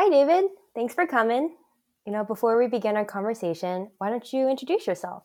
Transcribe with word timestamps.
Hi, 0.00 0.08
David. 0.10 0.50
Thanks 0.76 0.94
for 0.94 1.08
coming. 1.08 1.56
You 2.06 2.12
know, 2.12 2.22
before 2.22 2.56
we 2.56 2.68
begin 2.68 2.96
our 2.96 3.04
conversation, 3.04 3.90
why 3.98 4.10
don't 4.10 4.32
you 4.32 4.48
introduce 4.48 4.86
yourself? 4.86 5.24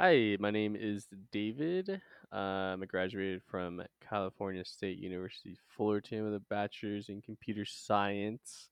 Hi, 0.00 0.36
my 0.40 0.50
name 0.50 0.74
is 0.74 1.06
David. 1.30 1.88
Um, 2.32 2.82
I 2.82 2.86
graduated 2.88 3.40
from 3.46 3.80
California 4.00 4.64
State 4.64 4.98
University 4.98 5.56
Fullerton 5.68 6.24
with 6.24 6.34
a 6.34 6.42
bachelor's 6.50 7.08
in 7.08 7.22
computer 7.22 7.64
science. 7.64 8.68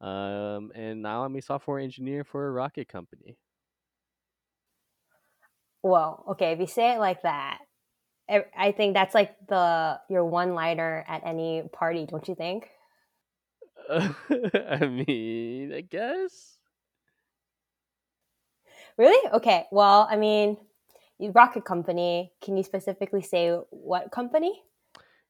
Um, 0.00 0.72
and 0.74 1.00
now 1.00 1.22
I'm 1.22 1.36
a 1.36 1.42
software 1.42 1.78
engineer 1.78 2.24
for 2.24 2.48
a 2.48 2.50
rocket 2.50 2.88
company. 2.88 3.38
Whoa. 5.82 6.24
Okay, 6.30 6.50
if 6.50 6.58
you 6.58 6.66
say 6.66 6.96
it 6.96 6.98
like 6.98 7.22
that, 7.22 7.58
I 8.28 8.46
I 8.58 8.72
think 8.72 8.94
that's 8.94 9.14
like 9.14 9.36
the 9.46 10.00
your 10.10 10.24
one 10.24 10.54
liner 10.54 11.04
at 11.06 11.22
any 11.24 11.62
party, 11.72 12.04
don't 12.04 12.26
you 12.26 12.34
think? 12.34 12.68
I 14.68 14.86
mean, 14.86 15.72
I 15.74 15.80
guess. 15.80 16.58
Really? 18.96 19.30
Okay. 19.32 19.66
Well, 19.70 20.06
I 20.10 20.16
mean, 20.16 20.56
you 21.18 21.32
rocket 21.32 21.64
company. 21.64 22.32
Can 22.42 22.56
you 22.56 22.62
specifically 22.62 23.22
say 23.22 23.56
what 23.70 24.10
company? 24.10 24.62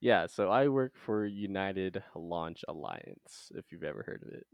Yeah, 0.01 0.27
so 0.29 0.49
I 0.49 0.69
work 0.69 0.95
for 0.97 1.27
United 1.27 2.03
Launch 2.15 2.65
Alliance, 2.69 3.53
if 3.55 3.71
you've 3.71 3.85
ever 3.85 4.03
heard 4.03 4.23
of 4.27 4.33
it. 4.33 4.47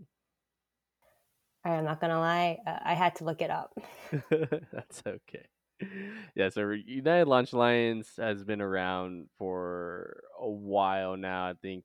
I'm 1.65 1.85
not 1.85 2.01
gonna 2.01 2.19
lie, 2.19 2.59
uh, 2.67 2.79
I 2.85 2.95
had 2.95 3.17
to 3.17 3.25
look 3.25 3.43
it 3.43 3.51
up. 3.51 3.77
That's 4.31 5.03
okay. 5.07 5.47
Yeah, 6.35 6.49
so 6.49 6.71
United 6.71 7.29
Launch 7.29 7.53
Alliance 7.53 8.11
has 8.19 8.45
been 8.45 8.61
around 8.61 9.29
for 9.39 10.23
a 10.41 10.49
while 10.49 11.17
now. 11.17 11.49
I 11.49 11.55
think 11.61 11.85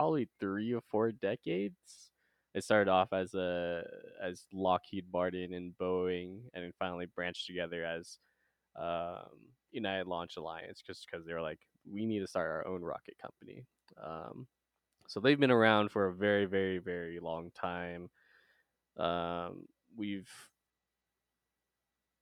probably 0.00 0.28
three 0.40 0.72
or 0.72 0.80
four 0.80 1.12
decades. 1.12 1.76
It 2.54 2.64
started 2.64 2.90
off 2.90 3.12
as 3.12 3.34
a 3.34 3.82
as 4.20 4.46
Lockheed 4.50 5.04
Martin 5.12 5.52
and 5.52 5.74
Boeing, 5.78 6.40
and 6.54 6.64
then 6.64 6.72
finally 6.78 7.06
branched 7.14 7.46
together 7.46 7.84
as 7.84 8.16
um, 8.76 9.28
United 9.72 10.06
Launch 10.06 10.38
Alliance, 10.38 10.82
just 10.84 11.06
because 11.06 11.26
they 11.26 11.34
were 11.34 11.42
like, 11.42 11.60
we 11.84 12.06
need 12.06 12.20
to 12.20 12.26
start 12.26 12.50
our 12.50 12.66
own 12.66 12.80
rocket 12.80 13.16
company. 13.20 13.66
Um, 14.02 14.46
so 15.06 15.20
they've 15.20 15.38
been 15.38 15.50
around 15.50 15.90
for 15.90 16.06
a 16.06 16.14
very, 16.14 16.46
very, 16.46 16.78
very 16.78 17.20
long 17.20 17.50
time. 17.54 18.08
Um, 18.96 19.66
we've 19.94 20.30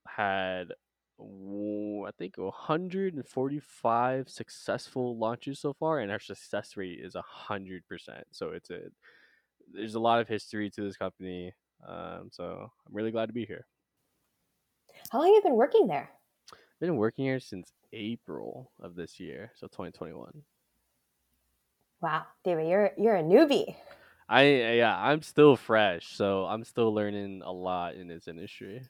had 0.08 0.72
I 1.20 2.10
think 2.16 2.38
145 2.38 4.28
successful 4.28 5.18
launches 5.18 5.58
so 5.58 5.72
far, 5.74 5.98
and 6.00 6.12
our 6.12 6.20
success 6.20 6.76
rate 6.76 7.00
is 7.02 7.14
100%. 7.14 7.82
So 8.30 8.50
it's 8.50 8.70
a 8.70 8.80
there's 9.72 9.96
a 9.96 10.00
lot 10.00 10.20
of 10.20 10.28
history 10.28 10.70
to 10.70 10.82
this 10.82 10.96
company. 10.96 11.52
Um, 11.86 12.30
so 12.32 12.70
I'm 12.86 12.94
really 12.94 13.10
glad 13.10 13.26
to 13.26 13.32
be 13.32 13.44
here. 13.44 13.66
How 15.10 15.18
long 15.18 15.28
have 15.28 15.34
you 15.36 15.42
been 15.42 15.56
working 15.56 15.86
there? 15.86 16.10
Been 16.80 16.96
working 16.96 17.24
here 17.24 17.40
since 17.40 17.72
April 17.92 18.70
of 18.80 18.94
this 18.94 19.18
year, 19.18 19.52
so 19.56 19.66
2021. 19.66 20.42
Wow, 22.00 22.26
David, 22.44 22.68
you're 22.68 22.92
you're 22.96 23.16
a 23.16 23.22
newbie. 23.22 23.74
I 24.28 24.44
yeah, 24.44 24.96
I'm 24.96 25.22
still 25.22 25.56
fresh, 25.56 26.06
so 26.14 26.44
I'm 26.44 26.64
still 26.64 26.94
learning 26.94 27.42
a 27.44 27.52
lot 27.52 27.94
in 27.94 28.06
this 28.06 28.28
industry. 28.28 28.82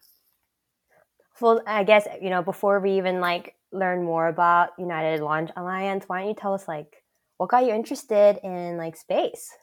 Well, 1.41 1.63
I 1.67 1.85
guess 1.85 2.07
you 2.21 2.31
know 2.31 2.43
before 2.43 2.81
we 2.81 2.93
even 2.99 3.21
like 3.21 3.57
learn 3.73 4.03
more 4.05 4.27
about 4.29 4.71
United 4.79 5.21
Launch 5.21 5.51
Alliance, 5.57 6.05
why 6.07 6.21
don't 6.21 6.29
you 6.29 6.35
tell 6.35 6.55
us 6.55 6.67
like 6.67 7.05
what 7.37 7.51
got 7.51 7.65
you 7.65 7.73
interested 7.73 8.39
in 8.43 8.77
like 8.77 8.97
space? 8.97 9.57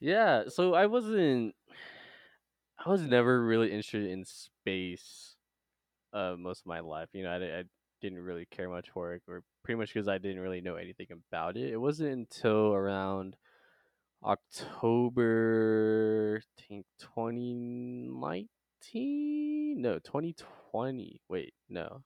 Yeah, 0.00 0.44
so 0.48 0.74
I 0.74 0.86
wasn't 0.86 1.54
I 2.78 2.88
was 2.90 3.02
never 3.02 3.44
really 3.44 3.70
interested 3.70 4.06
in 4.10 4.24
space 4.24 5.36
uh 6.12 6.36
most 6.38 6.60
of 6.62 6.66
my 6.66 6.80
life. 6.80 7.10
You 7.14 7.24
know, 7.24 7.30
I, 7.32 7.60
I 7.60 7.64
didn't 8.00 8.20
really 8.20 8.46
care 8.46 8.68
much 8.70 8.90
for 8.90 9.14
it 9.14 9.22
or 9.28 9.44
pretty 9.64 9.78
much 9.78 9.94
because 9.94 10.08
I 10.08 10.18
didn't 10.18 10.40
really 10.42 10.60
know 10.62 10.76
anything 10.76 11.08
about 11.12 11.56
it. 11.56 11.72
It 11.72 11.78
wasn't 11.78 12.12
until 12.12 12.74
around 12.74 13.36
October 14.24 15.22
I 16.42 16.46
think 16.62 16.86
2019 16.98 18.48
no 19.76 19.98
2020 19.98 21.20
wait 21.28 21.54
no 21.68 22.02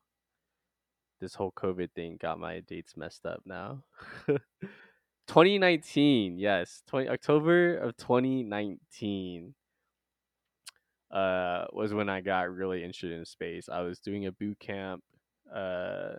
this 1.21 1.35
whole 1.35 1.53
COVID 1.53 1.93
thing 1.93 2.17
got 2.21 2.39
my 2.39 2.61
dates 2.61 2.97
messed 2.97 3.25
up 3.25 3.43
now. 3.47 3.85
2019, 5.29 6.39
yes, 6.39 6.83
20 6.87 7.09
October 7.09 7.77
of 7.79 7.97
2019 7.97 9.55
uh 11.11 11.67
was 11.73 11.93
when 11.93 12.09
I 12.09 12.21
got 12.23 12.55
really 12.55 12.83
interested 12.83 13.13
in 13.13 13.25
space. 13.25 13.69
I 13.69 13.81
was 13.83 14.01
doing 14.01 14.27
a 14.27 14.33
boot 14.33 14.59
camp 14.59 15.03
uh 15.55 16.15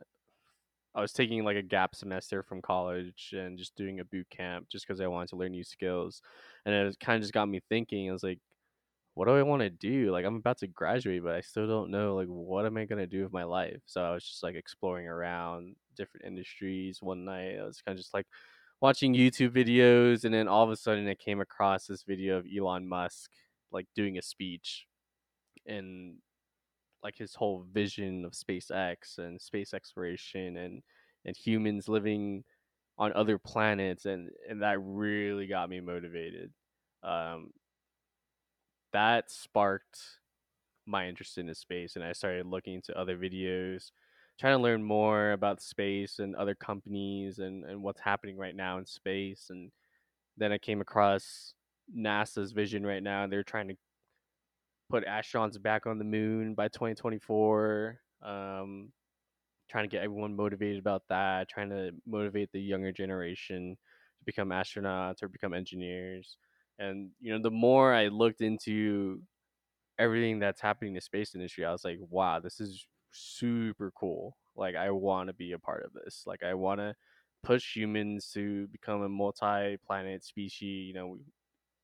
I 0.95 1.01
was 1.01 1.13
taking 1.13 1.43
like 1.43 1.57
a 1.57 1.63
gap 1.63 1.95
semester 1.95 2.43
from 2.43 2.61
college 2.61 3.33
and 3.35 3.57
just 3.57 3.75
doing 3.75 3.99
a 3.99 4.05
boot 4.05 4.29
camp 4.29 4.69
just 4.69 4.87
because 4.87 5.01
I 5.01 5.07
wanted 5.07 5.29
to 5.29 5.37
learn 5.37 5.51
new 5.51 5.63
skills. 5.63 6.21
And 6.65 6.75
it 6.75 6.99
kind 6.99 7.15
of 7.17 7.23
just 7.23 7.33
got 7.33 7.47
me 7.49 7.61
thinking. 7.67 8.09
I 8.09 8.13
was 8.13 8.23
like, 8.23 8.39
what 9.15 9.25
do 9.27 9.35
I 9.35 9.43
want 9.43 9.61
to 9.61 9.69
do? 9.69 10.11
Like 10.11 10.25
I'm 10.25 10.35
about 10.35 10.57
to 10.59 10.67
graduate, 10.67 11.23
but 11.23 11.35
I 11.35 11.41
still 11.41 11.67
don't 11.67 11.91
know 11.91 12.15
like 12.15 12.27
what 12.27 12.65
am 12.65 12.77
I 12.77 12.85
gonna 12.85 13.07
do 13.07 13.23
with 13.23 13.33
my 13.33 13.43
life. 13.43 13.81
So 13.85 14.01
I 14.03 14.11
was 14.13 14.23
just 14.23 14.43
like 14.43 14.55
exploring 14.55 15.07
around 15.07 15.75
different 15.95 16.25
industries. 16.25 17.01
One 17.01 17.25
night 17.25 17.57
I 17.59 17.63
was 17.63 17.81
kind 17.81 17.97
of 17.97 18.01
just 18.01 18.13
like 18.13 18.27
watching 18.81 19.13
YouTube 19.13 19.51
videos, 19.51 20.23
and 20.25 20.33
then 20.33 20.47
all 20.47 20.63
of 20.63 20.71
a 20.71 20.75
sudden 20.75 21.07
I 21.07 21.15
came 21.15 21.41
across 21.41 21.85
this 21.87 22.03
video 22.03 22.37
of 22.37 22.45
Elon 22.55 22.87
Musk 22.87 23.31
like 23.71 23.87
doing 23.95 24.17
a 24.17 24.21
speech, 24.21 24.87
and 25.67 26.17
like 27.03 27.17
his 27.17 27.35
whole 27.35 27.65
vision 27.71 28.25
of 28.25 28.31
SpaceX 28.33 29.17
and 29.17 29.41
space 29.41 29.73
exploration 29.73 30.57
and 30.57 30.81
and 31.25 31.35
humans 31.37 31.87
living 31.87 32.43
on 32.97 33.11
other 33.13 33.37
planets 33.37 34.05
and 34.05 34.29
and 34.49 34.61
that 34.61 34.77
really 34.81 35.47
got 35.47 35.69
me 35.69 35.79
motivated 35.79 36.51
um 37.03 37.51
that 38.93 39.29
sparked 39.31 39.99
my 40.85 41.07
interest 41.07 41.37
in 41.37 41.47
the 41.47 41.55
space 41.55 41.95
and 41.95 42.03
I 42.03 42.13
started 42.13 42.45
looking 42.45 42.75
into 42.75 42.97
other 42.97 43.17
videos, 43.17 43.91
trying 44.39 44.57
to 44.57 44.61
learn 44.61 44.83
more 44.83 45.31
about 45.31 45.61
space 45.61 46.19
and 46.19 46.35
other 46.35 46.55
companies 46.55 47.39
and, 47.39 47.63
and 47.65 47.81
what's 47.81 48.01
happening 48.01 48.37
right 48.37 48.55
now 48.55 48.77
in 48.77 48.85
space. 48.85 49.47
And 49.49 49.71
then 50.37 50.51
I 50.51 50.57
came 50.57 50.81
across 50.81 51.53
NASA's 51.95 52.51
vision 52.51 52.85
right 52.85 53.03
now. 53.03 53.27
They're 53.27 53.43
trying 53.43 53.67
to 53.69 53.75
put 54.89 55.05
astronauts 55.05 55.61
back 55.61 55.85
on 55.85 55.97
the 55.97 56.03
moon 56.03 56.53
by 56.53 56.67
2024. 56.67 57.99
Um, 58.21 58.91
trying 59.69 59.85
to 59.85 59.89
get 59.89 60.03
everyone 60.03 60.35
motivated 60.35 60.77
about 60.77 61.03
that, 61.09 61.49
trying 61.49 61.69
to 61.69 61.91
motivate 62.05 62.51
the 62.51 62.61
younger 62.61 62.91
generation 62.91 63.75
to 64.19 64.25
become 64.25 64.49
astronauts 64.49 65.23
or 65.23 65.27
become 65.27 65.53
engineers. 65.53 66.37
And 66.79 67.11
you 67.19 67.33
know, 67.33 67.41
the 67.41 67.51
more 67.51 67.93
I 67.93 68.07
looked 68.07 68.41
into 68.41 69.21
everything 69.99 70.39
that's 70.39 70.61
happening 70.61 70.91
in 70.91 70.95
the 70.95 71.01
space 71.01 71.35
industry, 71.35 71.65
I 71.65 71.71
was 71.71 71.85
like, 71.85 71.99
wow, 72.09 72.39
this 72.39 72.59
is 72.59 72.87
super 73.11 73.91
cool. 73.91 74.37
Like, 74.55 74.75
I 74.75 74.91
want 74.91 75.27
to 75.27 75.33
be 75.33 75.51
a 75.51 75.59
part 75.59 75.83
of 75.85 75.93
this. 75.93 76.23
Like, 76.25 76.43
I 76.43 76.53
want 76.53 76.79
to 76.79 76.95
push 77.43 77.75
humans 77.75 78.31
to 78.33 78.67
become 78.67 79.01
a 79.01 79.09
multi-planet 79.09 80.23
species. 80.23 80.87
You 80.87 80.93
know, 80.93 81.07
we, 81.07 81.19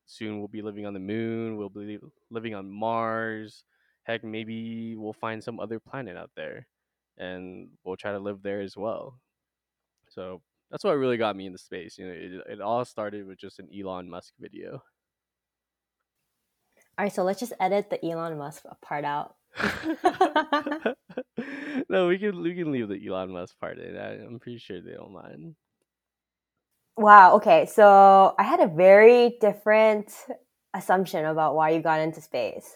soon 0.06 0.38
we'll 0.38 0.48
be 0.48 0.62
living 0.62 0.86
on 0.86 0.94
the 0.94 1.00
moon. 1.00 1.56
We'll 1.56 1.68
be 1.68 1.98
living 2.30 2.54
on 2.54 2.70
Mars. 2.70 3.64
Heck, 4.04 4.24
maybe 4.24 4.96
we'll 4.96 5.12
find 5.12 5.42
some 5.42 5.60
other 5.60 5.78
planet 5.78 6.16
out 6.16 6.30
there, 6.34 6.66
and 7.18 7.68
we'll 7.84 7.96
try 7.96 8.12
to 8.12 8.18
live 8.18 8.42
there 8.42 8.60
as 8.60 8.76
well. 8.76 9.20
So 10.08 10.42
that's 10.70 10.84
what 10.84 10.96
really 10.96 11.16
got 11.16 11.36
me 11.36 11.46
into 11.46 11.58
space. 11.58 11.98
You 11.98 12.06
know, 12.06 12.12
it, 12.12 12.52
it 12.52 12.60
all 12.60 12.84
started 12.84 13.26
with 13.26 13.38
just 13.38 13.58
an 13.58 13.68
Elon 13.76 14.08
Musk 14.08 14.32
video. 14.38 14.82
All 16.98 17.04
right, 17.04 17.12
so 17.12 17.22
let's 17.22 17.40
just 17.40 17.52
edit 17.60 17.90
the 17.90 18.04
Elon 18.04 18.36
Musk 18.38 18.64
part 18.82 19.04
out. 19.04 19.34
no, 21.88 22.06
we 22.06 22.18
can 22.18 22.40
we 22.42 22.54
can 22.54 22.70
leave 22.70 22.88
the 22.88 23.00
Elon 23.06 23.32
Musk 23.32 23.58
part 23.58 23.78
in. 23.78 23.96
I, 23.96 24.14
I'm 24.14 24.38
pretty 24.38 24.58
sure 24.58 24.80
they 24.80 24.92
don't 24.92 25.12
mind. 25.12 25.56
Wow. 26.96 27.36
Okay, 27.36 27.66
so 27.66 28.34
I 28.38 28.42
had 28.42 28.60
a 28.60 28.66
very 28.66 29.38
different 29.40 30.12
assumption 30.74 31.24
about 31.24 31.54
why 31.54 31.70
you 31.70 31.80
got 31.80 32.00
into 32.00 32.20
space. 32.20 32.70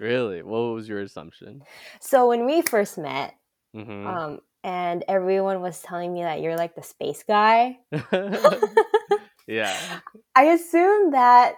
Really? 0.00 0.42
What 0.42 0.74
was 0.74 0.88
your 0.88 1.00
assumption? 1.00 1.62
So 2.00 2.28
when 2.28 2.44
we 2.44 2.62
first 2.62 2.98
met, 2.98 3.34
mm-hmm. 3.74 4.06
um, 4.06 4.40
and 4.66 5.04
everyone 5.06 5.60
was 5.62 5.80
telling 5.80 6.12
me 6.12 6.22
that 6.22 6.40
you're 6.40 6.56
like 6.56 6.74
the 6.74 6.82
space 6.82 7.22
guy. 7.22 7.78
yeah. 9.46 10.00
I 10.34 10.42
assumed 10.42 11.14
that 11.14 11.54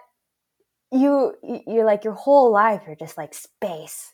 you 0.91 1.33
you're 1.67 1.85
like 1.85 2.03
your 2.03 2.13
whole 2.13 2.51
life 2.51 2.83
you're 2.85 2.95
just 2.95 3.17
like 3.17 3.33
space. 3.33 4.13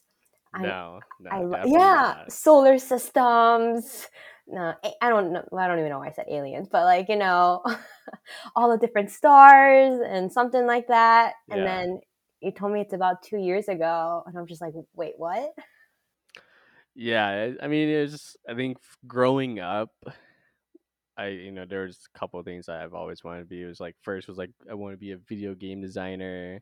No, 0.57 1.01
no 1.19 1.29
I, 1.29 1.65
yeah, 1.65 2.13
not. 2.15 2.31
solar 2.31 2.77
systems, 2.77 4.07
no, 4.47 4.73
I 5.01 5.09
don't 5.09 5.33
know. 5.33 5.43
I 5.57 5.67
don't 5.67 5.79
even 5.79 5.89
know 5.89 5.99
why 5.99 6.07
I 6.07 6.11
said 6.11 6.27
aliens, 6.29 6.69
but 6.71 6.85
like 6.85 7.09
you 7.09 7.17
know, 7.17 7.63
all 8.55 8.71
the 8.71 8.77
different 8.77 9.11
stars 9.11 9.99
and 10.07 10.31
something 10.31 10.65
like 10.65 10.87
that. 10.87 11.33
And 11.51 11.59
Yeah. 11.59 11.65
then 11.65 11.99
you 12.39 12.51
told 12.51 12.71
me 12.71 12.79
it's 12.79 12.93
about 12.93 13.23
two 13.23 13.39
years 13.39 13.67
ago, 13.67 14.23
and 14.25 14.37
I'm 14.37 14.47
just 14.47 14.61
like, 14.61 14.73
wait, 14.93 15.15
what? 15.17 15.53
Yeah, 16.95 17.51
I 17.61 17.67
mean, 17.67 17.89
it's 17.89 18.37
I 18.47 18.53
think 18.55 18.77
growing 19.07 19.59
up, 19.59 19.91
I 21.17 21.27
you 21.27 21.51
know 21.51 21.65
there's 21.65 21.99
a 22.13 22.17
couple 22.19 22.41
things 22.43 22.67
I've 22.69 22.93
always 22.93 23.23
wanted 23.23 23.41
to 23.41 23.45
be. 23.47 23.61
It 23.63 23.67
was 23.67 23.79
like 23.79 23.95
first 24.01 24.27
was 24.27 24.37
like 24.37 24.51
I 24.69 24.73
want 24.73 24.93
to 24.93 24.97
be 24.97 25.11
a 25.11 25.17
video 25.17 25.55
game 25.55 25.81
designer, 25.81 26.61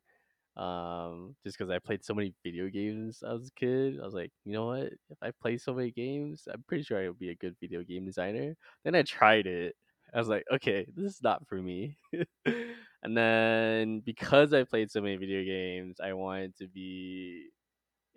um, 0.58 1.36
just 1.46 1.58
because 1.58 1.72
I 1.72 1.80
played 1.80 2.06
so 2.06 2.14
many 2.16 2.34
video 2.44 2.70
games 2.70 3.24
as 3.24 3.50
a 3.50 3.52
kid. 3.60 4.00
I 4.02 4.06
was 4.06 4.16
like, 4.16 4.32
you 4.46 4.54
know 4.54 4.68
what? 4.68 4.86
If 5.10 5.18
I 5.24 5.32
play 5.42 5.58
so 5.58 5.74
many 5.76 5.92
games, 5.92 6.48
I'm 6.54 6.64
pretty 6.68 6.84
sure 6.84 7.00
I 7.04 7.10
would 7.10 7.20
be 7.20 7.32
a 7.32 7.36
good 7.36 7.56
video 7.62 7.84
game 7.84 8.06
designer. 8.06 8.56
Then 8.86 8.96
I 8.96 9.04
tried 9.04 9.48
it. 9.48 9.76
I 10.14 10.20
was 10.20 10.30
like, 10.30 10.46
okay, 10.54 10.88
this 10.96 11.14
is 11.16 11.24
not 11.24 11.48
for 11.48 11.58
me. 11.62 11.98
and 12.46 13.18
then 13.18 14.02
because 14.02 14.54
I 14.54 14.64
played 14.66 14.92
so 14.92 15.02
many 15.02 15.18
video 15.18 15.44
games, 15.46 16.00
I 16.04 16.14
wanted 16.14 16.56
to 16.58 16.68
be 16.68 17.50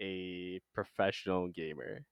a 0.00 0.60
professional 0.74 1.48
gamer. 1.48 2.04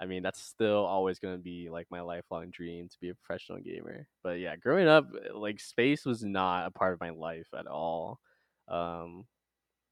I 0.00 0.06
mean, 0.06 0.22
that's 0.22 0.40
still 0.40 0.84
always 0.84 1.18
going 1.18 1.36
to 1.36 1.42
be 1.42 1.68
like 1.70 1.88
my 1.90 2.00
lifelong 2.00 2.50
dream 2.50 2.88
to 2.88 2.96
be 3.00 3.10
a 3.10 3.14
professional 3.14 3.58
gamer. 3.60 4.06
But 4.22 4.38
yeah, 4.38 4.56
growing 4.56 4.86
up, 4.88 5.06
like 5.34 5.60
space 5.60 6.04
was 6.04 6.22
not 6.24 6.66
a 6.66 6.70
part 6.70 6.94
of 6.94 7.00
my 7.00 7.10
life 7.10 7.48
at 7.58 7.66
all. 7.66 8.20
Um, 8.68 9.26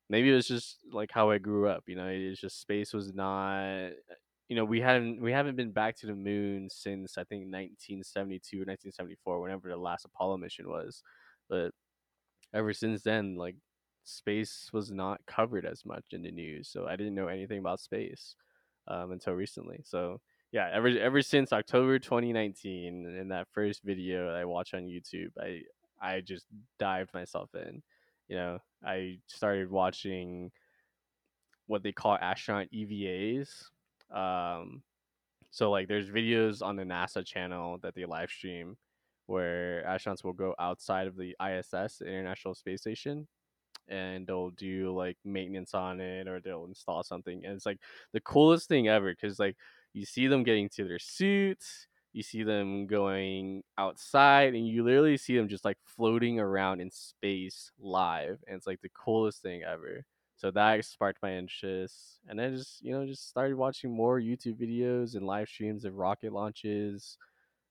maybe 0.08 0.30
it 0.30 0.34
was 0.34 0.48
just 0.48 0.78
like 0.92 1.10
how 1.12 1.30
I 1.30 1.38
grew 1.38 1.68
up. 1.68 1.84
You 1.86 1.96
know, 1.96 2.08
it's 2.08 2.40
just 2.40 2.60
space 2.60 2.92
was 2.92 3.12
not. 3.14 3.90
You 4.48 4.54
know, 4.56 4.64
we 4.64 4.80
hadn't 4.80 5.20
we 5.20 5.32
haven't 5.32 5.56
been 5.56 5.72
back 5.72 5.96
to 5.98 6.06
the 6.06 6.14
moon 6.14 6.68
since 6.70 7.18
I 7.18 7.24
think 7.24 7.42
1972 7.52 8.58
or 8.58 8.66
1974, 8.66 9.40
whenever 9.40 9.68
the 9.68 9.76
last 9.76 10.04
Apollo 10.04 10.38
mission 10.38 10.68
was. 10.68 11.02
But 11.48 11.72
ever 12.54 12.72
since 12.72 13.02
then, 13.02 13.36
like 13.36 13.56
space 14.06 14.70
was 14.72 14.90
not 14.90 15.20
covered 15.26 15.66
as 15.66 15.84
much 15.84 16.06
in 16.12 16.22
the 16.22 16.30
news, 16.30 16.68
so 16.68 16.86
I 16.86 16.96
didn't 16.96 17.14
know 17.14 17.28
anything 17.28 17.58
about 17.58 17.80
space 17.80 18.36
um, 18.88 19.12
until 19.12 19.34
recently. 19.34 19.82
So 19.84 20.20
yeah, 20.52 20.70
ever 20.72 20.88
ever 20.88 21.22
since 21.22 21.52
October 21.52 21.98
2019, 21.98 23.16
in 23.20 23.28
that 23.28 23.48
first 23.52 23.82
video 23.82 24.34
I 24.34 24.44
watched 24.44 24.74
on 24.74 24.82
YouTube, 24.82 25.30
I 25.38 25.62
I 26.00 26.20
just 26.20 26.46
dived 26.78 27.12
myself 27.12 27.50
in. 27.54 27.82
You 28.28 28.36
know, 28.36 28.58
I 28.84 29.18
started 29.26 29.70
watching 29.70 30.50
what 31.66 31.82
they 31.82 31.92
call 31.92 32.16
astronaut 32.20 32.68
EVAs. 32.72 33.48
Um, 34.10 34.82
so 35.50 35.70
like, 35.70 35.88
there's 35.88 36.10
videos 36.10 36.62
on 36.62 36.76
the 36.76 36.84
NASA 36.84 37.24
channel 37.24 37.78
that 37.82 37.94
they 37.94 38.04
live 38.04 38.30
stream 38.30 38.76
where 39.26 39.84
astronauts 39.88 40.22
will 40.22 40.32
go 40.32 40.54
outside 40.58 41.06
of 41.06 41.16
the 41.16 41.34
ISS, 41.44 41.98
the 41.98 42.06
International 42.06 42.54
Space 42.54 42.80
Station, 42.80 43.26
and 43.88 44.26
they'll 44.26 44.50
do 44.50 44.94
like 44.94 45.16
maintenance 45.24 45.74
on 45.74 46.00
it 46.00 46.28
or 46.28 46.40
they'll 46.40 46.66
install 46.66 47.02
something 47.02 47.44
and 47.44 47.54
it's 47.54 47.66
like 47.66 47.78
the 48.12 48.20
coolest 48.20 48.68
thing 48.68 48.88
ever 48.88 49.12
because 49.12 49.38
like 49.38 49.56
you 49.92 50.04
see 50.04 50.26
them 50.26 50.42
getting 50.42 50.68
to 50.68 50.84
their 50.86 50.98
suits 50.98 51.86
you 52.16 52.22
see 52.22 52.42
them 52.42 52.86
going 52.86 53.62
outside 53.76 54.54
and 54.54 54.66
you 54.66 54.82
literally 54.82 55.18
see 55.18 55.36
them 55.36 55.48
just 55.48 55.66
like 55.66 55.76
floating 55.84 56.40
around 56.40 56.80
in 56.80 56.90
space 56.90 57.70
live 57.78 58.38
and 58.46 58.56
it's 58.56 58.66
like 58.66 58.80
the 58.80 58.88
coolest 58.88 59.42
thing 59.42 59.62
ever. 59.62 60.02
So 60.38 60.50
that 60.50 60.82
sparked 60.86 61.22
my 61.22 61.34
interest 61.34 62.18
and 62.26 62.38
then 62.38 62.56
just 62.56 62.82
you 62.82 62.92
know 62.92 63.04
just 63.04 63.28
started 63.28 63.56
watching 63.56 63.94
more 63.94 64.18
youtube 64.18 64.58
videos 64.58 65.14
and 65.14 65.26
live 65.26 65.48
streams 65.48 65.84
of 65.84 65.94
rocket 65.96 66.32
launches 66.32 67.18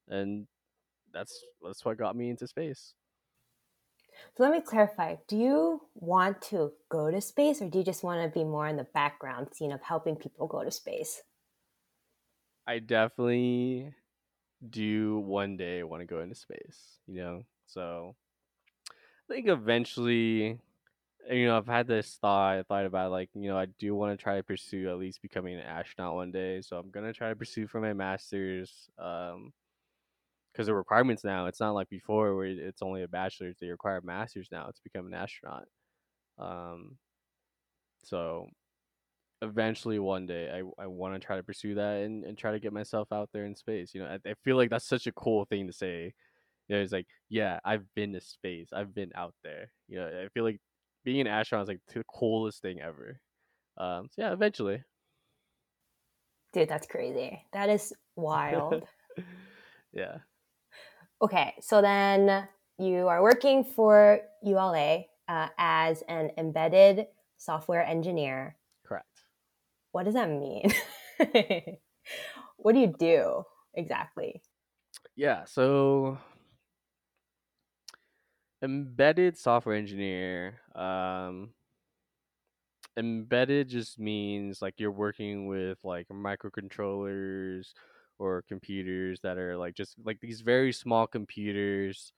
and 0.08 0.48
that's 1.14 1.44
that's 1.64 1.86
what 1.86 1.98
got 1.98 2.16
me 2.16 2.30
into 2.30 2.48
space 2.48 2.94
So 4.36 4.44
let 4.44 4.52
me 4.52 4.62
clarify. 4.62 5.16
Do 5.28 5.38
you 5.38 5.82
want 5.96 6.42
to 6.44 6.72
go 6.90 7.12
to 7.12 7.22
space, 7.22 7.62
or 7.62 7.70
do 7.70 7.80
you 7.80 7.84
just 7.84 8.04
want 8.04 8.22
to 8.22 8.40
be 8.40 8.44
more 8.44 8.68
in 8.68 8.78
the 8.78 8.88
background 8.94 9.48
scene 9.54 9.72
of 9.72 9.82
helping 9.82 10.16
people 10.16 10.48
go 10.48 10.64
to 10.64 10.72
space? 10.72 11.22
I 12.68 12.80
definitely 12.80 13.94
do 14.68 15.20
one 15.20 15.58
day 15.58 15.84
want 15.84 16.02
to 16.02 16.06
go 16.06 16.22
into 16.22 16.36
space, 16.36 17.00
you 17.08 17.22
know? 17.22 17.44
So 17.68 18.16
I 18.90 19.34
think 19.34 19.48
eventually, 19.48 20.60
you 21.30 21.46
know, 21.46 21.58
I've 21.58 21.68
had 21.68 21.88
this 21.88 22.18
thought, 22.20 22.58
I 22.58 22.64
thought 22.64 22.86
about 22.86 23.12
like, 23.12 23.30
you 23.34 23.50
know, 23.50 23.58
I 23.58 23.66
do 23.66 23.96
want 23.96 24.18
to 24.18 24.24
try 24.24 24.38
to 24.38 24.44
pursue 24.44 24.90
at 24.90 24.98
least 24.98 25.22
becoming 25.22 25.56
an 25.56 25.62
astronaut 25.62 26.16
one 26.16 26.32
day. 26.32 26.62
So 26.62 26.78
I'm 26.78 26.92
to 26.92 27.14
try 27.14 27.30
to 27.30 27.36
pursue 27.36 27.68
for 27.68 27.80
my 27.80 27.94
master's. 27.94 28.90
Um, 28.98 29.54
because 30.56 30.68
the 30.68 30.74
requirements 30.74 31.26
now, 31.26 31.48
it's 31.48 31.60
not 31.60 31.74
like 31.74 31.90
before 31.90 32.34
where 32.34 32.46
it's 32.46 32.82
only 32.82 33.04
a 33.04 33.10
bachelor's. 33.10 33.58
They 33.60 33.68
require 33.68 33.98
a 33.98 34.06
master's 34.06 34.48
now 34.54 34.68
to 34.68 34.82
become 34.86 35.06
an 35.06 35.14
astronaut. 35.14 35.66
Um, 36.40 36.98
so 38.04 38.48
eventually 39.42 40.00
one 40.00 40.26
day 40.26 40.50
I, 40.50 40.84
I 40.84 40.88
want 40.88 41.14
to 41.14 41.20
try 41.20 41.36
to 41.36 41.44
pursue 41.44 41.76
that 41.76 42.04
and, 42.04 42.24
and 42.24 42.38
try 42.38 42.54
to 42.54 42.60
get 42.60 42.72
myself 42.72 43.12
out 43.12 43.30
there 43.34 43.46
in 43.46 43.54
space. 43.54 43.94
You 43.94 44.04
know, 44.04 44.08
I, 44.08 44.30
I 44.30 44.34
feel 44.46 44.56
like 44.56 44.70
that's 44.70 44.88
such 44.88 45.08
a 45.08 45.12
cool 45.12 45.44
thing 45.44 45.68
to 45.68 45.74
say. 45.74 46.14
You 46.70 46.76
know, 46.78 46.82
it's 46.82 46.94
like, 46.94 47.08
yeah, 47.30 47.60
I've 47.66 47.84
been 47.94 48.14
to 48.14 48.22
space. 48.22 48.70
I've 48.72 48.96
been 48.96 49.12
out 49.14 49.36
there. 49.44 49.72
You 49.90 49.98
know, 49.98 50.08
I 50.08 50.30
feel 50.34 50.46
like 50.46 50.62
being 51.04 51.20
an 51.20 51.28
astronaut 51.28 51.64
is 51.64 51.68
like 51.70 51.82
the 51.94 52.04
coolest 52.06 52.62
thing 52.62 52.80
ever. 52.80 53.20
Um, 53.78 54.08
so 54.10 54.22
yeah, 54.22 54.32
eventually. 54.32 54.82
Dude, 56.54 56.70
that's 56.70 56.88
crazy. 56.88 57.44
That 57.52 57.70
is 57.70 57.92
wild. 58.16 58.88
yeah. 59.92 60.20
Okay, 61.22 61.54
so 61.62 61.82
then 61.82 62.48
you 62.78 63.08
are 63.08 63.22
working 63.22 63.64
for 63.64 64.20
ULA 64.44 65.04
uh, 65.28 65.48
as 65.58 66.04
an 66.08 66.32
embedded 66.38 67.08
software 67.38 67.86
engineer. 67.86 68.58
Correct. 68.86 69.24
What 69.92 70.04
does 70.04 70.14
that 70.14 70.30
mean? 70.30 70.72
what 72.58 72.74
do 72.74 72.80
you 72.80 72.94
do 72.98 73.44
exactly? 73.74 74.42
Yeah, 75.16 75.46
so 75.46 76.18
embedded 78.64 79.38
software 79.38 79.76
engineer 79.76 80.60
um 80.76 81.50
embedded 82.98 83.68
just 83.68 84.00
means 84.00 84.62
like 84.62 84.76
you're 84.78 84.92
working 84.92 85.46
with 85.48 85.78
like 85.84 86.08
microcontrollers 86.08 87.74
or 88.20 88.44
computers 88.48 89.20
that 89.22 89.38
are 89.38 89.58
like 89.58 89.76
just 89.76 89.96
like 90.04 90.20
these 90.22 90.42
very 90.42 90.72
small 90.72 91.08
computers 91.08 92.14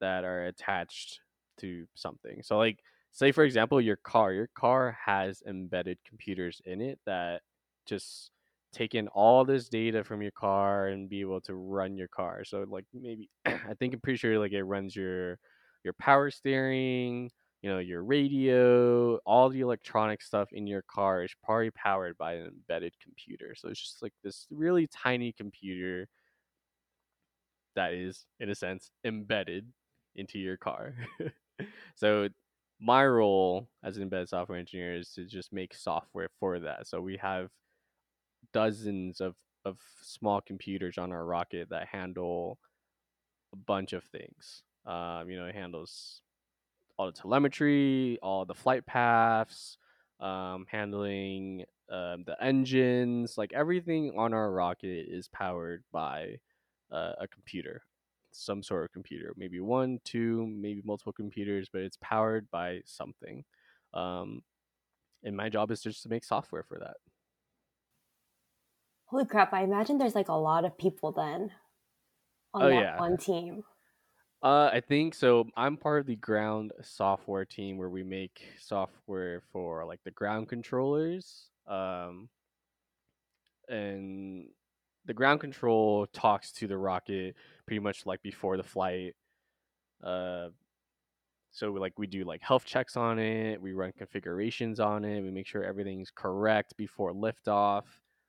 that 0.00 0.24
are 0.24 0.46
attached 0.46 1.20
to 1.58 1.86
something. 1.94 2.42
So 2.42 2.58
like 2.58 2.80
say 3.12 3.32
for 3.32 3.44
example 3.44 3.80
your 3.80 3.96
car, 3.96 4.32
your 4.32 4.48
car 4.54 4.98
has 5.04 5.42
embedded 5.46 5.98
computers 6.04 6.60
in 6.64 6.80
it 6.80 6.98
that 7.06 7.42
just 7.86 8.30
take 8.72 8.94
in 8.94 9.08
all 9.08 9.44
this 9.44 9.68
data 9.68 10.04
from 10.04 10.20
your 10.22 10.32
car 10.32 10.88
and 10.88 11.08
be 11.08 11.20
able 11.22 11.40
to 11.42 11.54
run 11.54 11.96
your 11.96 12.08
car. 12.08 12.44
So 12.44 12.64
like 12.68 12.84
maybe 12.92 13.30
I 13.46 13.74
think 13.78 13.94
I'm 13.94 14.00
pretty 14.00 14.18
sure 14.18 14.38
like 14.38 14.52
it 14.52 14.64
runs 14.64 14.94
your 14.94 15.38
your 15.84 15.94
power 15.94 16.30
steering, 16.30 17.30
you 17.62 17.70
know, 17.70 17.78
your 17.78 18.02
radio, 18.04 19.16
all 19.18 19.48
the 19.48 19.60
electronic 19.60 20.22
stuff 20.22 20.48
in 20.52 20.66
your 20.66 20.82
car 20.82 21.24
is 21.24 21.34
probably 21.42 21.70
powered 21.72 22.16
by 22.18 22.34
an 22.34 22.46
embedded 22.46 22.94
computer. 23.02 23.54
So 23.56 23.68
it's 23.68 23.80
just 23.80 24.02
like 24.02 24.12
this 24.22 24.46
really 24.50 24.86
tiny 24.88 25.32
computer 25.32 26.08
that 27.74 27.92
is, 27.92 28.26
in 28.40 28.50
a 28.50 28.54
sense, 28.54 28.90
embedded 29.04 29.66
into 30.14 30.38
your 30.38 30.56
car. 30.56 30.94
so 31.94 32.28
my 32.80 33.06
role 33.06 33.68
as 33.82 33.96
an 33.96 34.02
embedded 34.02 34.28
software 34.28 34.58
engineer 34.58 34.96
is 34.96 35.10
to 35.12 35.24
just 35.24 35.52
make 35.52 35.74
software 35.74 36.28
for 36.40 36.60
that. 36.60 36.86
So 36.86 37.00
we 37.00 37.16
have 37.18 37.50
dozens 38.52 39.20
of 39.20 39.34
of 39.64 39.78
small 40.00 40.40
computers 40.40 40.96
on 40.96 41.10
our 41.12 41.24
rocket 41.24 41.68
that 41.70 41.88
handle 41.88 42.58
a 43.52 43.56
bunch 43.56 43.92
of 43.92 44.04
things. 44.04 44.62
Um, 44.86 45.30
you 45.30 45.38
know, 45.38 45.46
it 45.46 45.54
handles 45.54 46.22
all 46.98 47.06
the 47.06 47.12
telemetry, 47.12 48.18
all 48.22 48.44
the 48.44 48.54
flight 48.54 48.86
paths, 48.86 49.78
um, 50.20 50.66
handling 50.70 51.64
um, 51.90 52.24
the 52.24 52.36
engines, 52.40 53.36
like 53.38 53.52
everything 53.52 54.14
on 54.18 54.32
our 54.34 54.50
rocket 54.50 55.06
is 55.08 55.28
powered 55.28 55.84
by 55.92 56.36
uh, 56.90 57.12
a 57.20 57.28
computer, 57.28 57.82
some 58.32 58.62
sort 58.62 58.84
of 58.84 58.92
computer, 58.92 59.32
maybe 59.36 59.60
one, 59.60 60.00
two, 60.04 60.46
maybe 60.46 60.82
multiple 60.84 61.12
computers, 61.12 61.68
but 61.72 61.82
it's 61.82 61.98
powered 62.00 62.50
by 62.50 62.80
something. 62.84 63.44
Um, 63.94 64.42
and 65.22 65.36
my 65.36 65.48
job 65.48 65.70
is 65.70 65.82
just 65.82 66.02
to 66.04 66.08
make 66.08 66.24
software 66.24 66.62
for 66.62 66.78
that. 66.78 66.96
Holy 69.06 69.24
crap, 69.26 69.52
I 69.52 69.62
imagine 69.64 69.98
there's 69.98 70.14
like 70.14 70.28
a 70.28 70.34
lot 70.34 70.64
of 70.64 70.78
people 70.78 71.10
then 71.10 71.52
on 72.52 72.62
Oh, 72.62 72.68
that 72.68 72.82
yeah. 72.82 72.96
one 72.96 73.16
team. 73.16 73.64
Uh, 74.42 74.70
I 74.72 74.80
think 74.80 75.14
so. 75.14 75.48
I'm 75.56 75.76
part 75.76 76.00
of 76.00 76.06
the 76.06 76.16
ground 76.16 76.72
software 76.82 77.44
team 77.44 77.78
where 77.78 77.88
we 77.88 78.02
make 78.02 78.42
software 78.60 79.42
for 79.52 79.84
like 79.84 80.00
the 80.04 80.10
ground 80.10 80.48
controllers. 80.48 81.48
Um, 81.66 82.28
and 83.68 84.48
the 85.06 85.14
ground 85.14 85.40
control 85.40 86.06
talks 86.12 86.52
to 86.52 86.66
the 86.66 86.76
rocket 86.76 87.34
pretty 87.66 87.80
much 87.80 88.06
like 88.06 88.22
before 88.22 88.56
the 88.56 88.62
flight. 88.62 89.14
Uh, 90.02 90.48
so 91.50 91.72
like 91.72 91.98
we 91.98 92.06
do 92.06 92.24
like 92.24 92.42
health 92.42 92.64
checks 92.64 92.96
on 92.96 93.18
it, 93.18 93.60
we 93.60 93.72
run 93.72 93.92
configurations 93.96 94.78
on 94.78 95.04
it, 95.04 95.22
we 95.22 95.30
make 95.30 95.46
sure 95.46 95.64
everything's 95.64 96.10
correct 96.14 96.76
before 96.76 97.12
liftoff. 97.12 97.84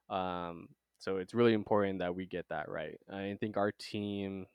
Um, 0.09 0.69
so 0.97 1.17
it's 1.17 1.33
really 1.33 1.53
important 1.53 1.99
that 1.99 2.15
we 2.15 2.25
get 2.25 2.47
that 2.49 2.69
right. 2.69 2.97
I 3.11 3.35
think 3.39 3.57
our 3.57 3.71
team 3.71 4.45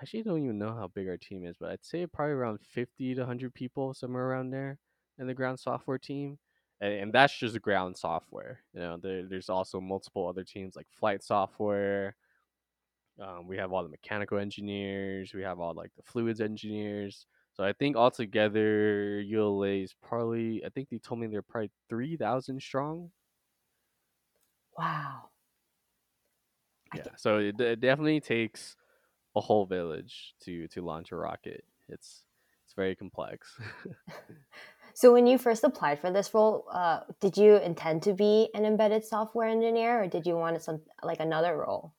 actually 0.00 0.22
don't 0.22 0.42
even 0.42 0.58
know 0.58 0.74
how 0.74 0.88
big 0.88 1.08
our 1.08 1.16
team 1.16 1.44
is, 1.44 1.56
but 1.58 1.70
I'd 1.70 1.84
say 1.84 2.06
probably 2.06 2.32
around 2.32 2.60
50 2.60 3.14
to 3.14 3.20
100 3.20 3.54
people, 3.54 3.94
somewhere 3.94 4.26
around 4.28 4.50
there 4.50 4.78
in 5.18 5.26
the 5.26 5.34
ground 5.34 5.60
software 5.60 5.98
team. 5.98 6.38
And, 6.80 6.92
and 6.94 7.12
that's 7.12 7.36
just 7.36 7.54
the 7.54 7.60
ground 7.60 7.96
software. 7.96 8.60
You 8.72 8.80
know, 8.80 8.96
there, 8.96 9.26
there's 9.26 9.50
also 9.50 9.80
multiple 9.80 10.26
other 10.28 10.44
teams 10.44 10.76
like 10.76 10.86
flight 10.90 11.22
software. 11.22 12.16
Um, 13.20 13.46
we 13.46 13.58
have 13.58 13.72
all 13.72 13.82
the 13.82 13.90
mechanical 13.90 14.38
engineers. 14.38 15.34
We 15.34 15.42
have 15.42 15.60
all 15.60 15.74
like 15.74 15.90
the 15.96 16.02
fluids 16.02 16.40
engineers. 16.40 17.26
So 17.52 17.64
I 17.64 17.72
think 17.74 17.96
altogether, 17.96 19.20
ULA 19.20 19.82
is 19.82 19.94
probably, 20.02 20.64
I 20.64 20.70
think 20.70 20.88
they 20.88 20.98
told 20.98 21.20
me 21.20 21.26
they're 21.26 21.42
probably 21.42 21.70
3,000 21.90 22.62
strong. 22.62 23.10
Wow. 24.78 25.28
Yeah. 26.94 27.08
So 27.16 27.38
it, 27.38 27.60
it 27.60 27.80
definitely 27.80 28.20
takes 28.20 28.76
a 29.36 29.40
whole 29.40 29.66
village 29.66 30.34
to 30.44 30.68
to 30.68 30.82
launch 30.82 31.12
a 31.12 31.16
rocket. 31.16 31.64
It's 31.88 32.22
it's 32.64 32.74
very 32.74 32.94
complex. 32.94 33.58
so 34.94 35.12
when 35.12 35.26
you 35.26 35.38
first 35.38 35.64
applied 35.64 35.98
for 35.98 36.10
this 36.10 36.32
role, 36.32 36.66
uh, 36.72 37.00
did 37.20 37.36
you 37.36 37.56
intend 37.56 38.02
to 38.04 38.12
be 38.12 38.48
an 38.54 38.64
embedded 38.64 39.04
software 39.04 39.48
engineer, 39.48 40.02
or 40.02 40.06
did 40.06 40.26
you 40.26 40.36
want 40.36 40.62
some 40.62 40.80
like 41.02 41.20
another 41.20 41.56
role? 41.56 41.92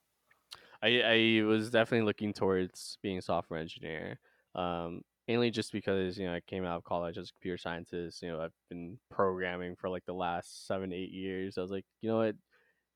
I 0.82 1.00
I 1.00 1.42
was 1.44 1.70
definitely 1.70 2.06
looking 2.06 2.32
towards 2.32 2.98
being 3.02 3.18
a 3.18 3.22
software 3.22 3.60
engineer. 3.60 4.18
Um, 4.54 5.02
mainly 5.28 5.50
just 5.50 5.72
because 5.72 6.18
you 6.18 6.26
know 6.26 6.34
I 6.34 6.40
came 6.40 6.64
out 6.64 6.76
of 6.76 6.84
college 6.84 7.16
as 7.18 7.28
a 7.28 7.32
computer 7.32 7.58
scientist. 7.58 8.22
You 8.22 8.32
know 8.32 8.40
I've 8.40 8.52
been 8.68 8.98
programming 9.10 9.76
for 9.76 9.88
like 9.88 10.04
the 10.04 10.14
last 10.14 10.66
seven 10.66 10.92
eight 10.92 11.10
years. 11.10 11.58
I 11.58 11.62
was 11.62 11.70
like, 11.70 11.84
you 12.00 12.10
know 12.10 12.18
what, 12.18 12.34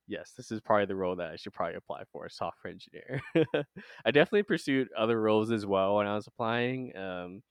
yes, 0.07 0.33
this 0.37 0.51
is 0.51 0.61
probably 0.61 0.87
the 0.87 0.97
role 0.97 1.17
that 1.17 1.33
I 1.33 1.37
should 1.37 1.53
probably 1.53 1.77
apply 1.77 2.05
for, 2.13 2.29
software 2.29 2.73
engineer. 2.73 3.21
I 4.05 4.11
definitely 4.11 4.45
pursued 4.45 4.89
other 4.97 5.21
roles 5.21 5.51
as 5.51 5.67
well 5.67 5.97
when 5.97 6.07
I 6.07 6.15
was 6.15 6.27
applying. 6.27 6.97
Um, 6.97 7.43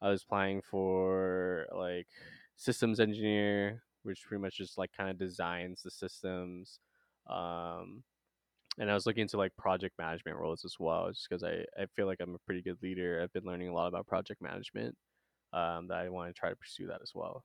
I 0.00 0.10
was 0.10 0.22
applying 0.22 0.62
for 0.62 1.66
like 1.74 2.08
systems 2.56 3.00
engineer, 3.00 3.82
which 4.02 4.22
pretty 4.26 4.42
much 4.42 4.58
just 4.58 4.78
like 4.78 4.90
kind 4.96 5.10
of 5.10 5.18
designs 5.18 5.82
the 5.82 5.90
systems. 5.90 6.78
Um, 7.28 8.02
and 8.78 8.90
I 8.90 8.94
was 8.94 9.06
looking 9.06 9.22
into 9.22 9.38
like 9.38 9.56
project 9.56 9.94
management 9.98 10.38
roles 10.38 10.64
as 10.64 10.76
well, 10.78 11.08
just 11.10 11.26
because 11.28 11.42
I, 11.42 11.64
I 11.80 11.86
feel 11.94 12.06
like 12.06 12.18
I'm 12.20 12.34
a 12.34 12.38
pretty 12.46 12.62
good 12.62 12.76
leader. 12.82 13.20
I've 13.22 13.32
been 13.32 13.50
learning 13.50 13.68
a 13.68 13.74
lot 13.74 13.88
about 13.88 14.06
project 14.06 14.42
management. 14.42 14.94
Um, 15.52 15.88
that 15.88 15.98
I 15.98 16.08
want 16.10 16.28
to 16.28 16.38
try 16.38 16.50
to 16.50 16.56
pursue 16.56 16.88
that 16.88 17.00
as 17.02 17.12
well. 17.14 17.44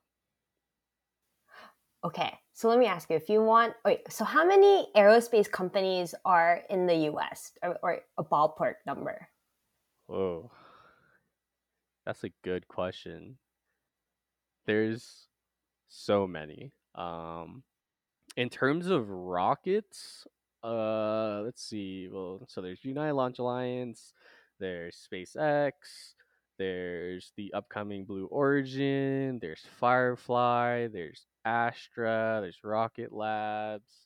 Okay, 2.04 2.34
so 2.54 2.68
let 2.68 2.80
me 2.80 2.88
ask 2.88 3.10
you 3.10 3.16
if 3.16 3.30
you 3.30 3.44
want. 3.44 3.74
Wait, 3.86 4.12
so 4.12 4.26
how 4.26 4.46
many 4.46 4.88
aerospace 4.96 5.50
companies 5.50 6.16
are 6.26 6.62
in 6.70 6.88
the 6.88 6.96
U.S. 6.96 7.52
or, 7.62 7.78
or 7.84 8.00
a 8.18 8.24
ballpark 8.24 8.76
number? 8.88 9.28
Whoa, 10.08 10.50
that's 12.06 12.24
a 12.24 12.32
good 12.44 12.68
question. 12.68 13.38
There's 14.66 15.28
so 15.90 16.26
many. 16.28 16.72
Um, 16.96 17.64
in 18.36 18.50
terms 18.50 18.88
of 18.88 19.10
rockets, 19.10 20.26
uh, 20.64 21.42
let's 21.44 21.64
see. 21.64 22.10
Well, 22.12 22.46
so 22.48 22.62
there's 22.62 22.84
United 22.84 23.14
Launch 23.14 23.38
Alliance, 23.38 24.14
there's 24.60 25.08
SpaceX, 25.12 25.72
there's 26.62 27.34
the 27.38 27.52
upcoming 27.56 28.06
Blue 28.06 28.28
Origin, 28.28 29.40
there's 29.42 29.66
Firefly, 29.80 30.90
there's 30.90 31.26
Astra, 31.44 32.38
there's 32.40 32.60
Rocket 32.64 33.12
Labs. 33.12 34.06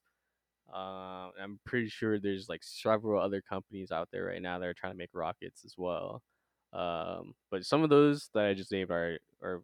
Um, 0.74 1.31
I'm 1.41 1.59
pretty 1.65 1.89
sure 1.89 2.17
there's 2.17 2.47
like 2.47 2.63
several 2.63 3.21
other 3.21 3.41
companies 3.41 3.91
out 3.91 4.07
there 4.13 4.24
right 4.24 4.41
now 4.41 4.57
that 4.57 4.67
are 4.67 4.74
trying 4.74 4.93
to 4.93 4.97
make 4.97 5.09
rockets 5.12 5.65
as 5.65 5.75
well. 5.77 6.24
Um, 6.71 7.33
but 7.51 7.65
some 7.65 7.83
of 7.83 7.89
those 7.89 8.29
that 8.33 8.45
I 8.45 8.53
just 8.53 8.71
named 8.71 8.89
are 8.89 9.19
are 9.41 9.62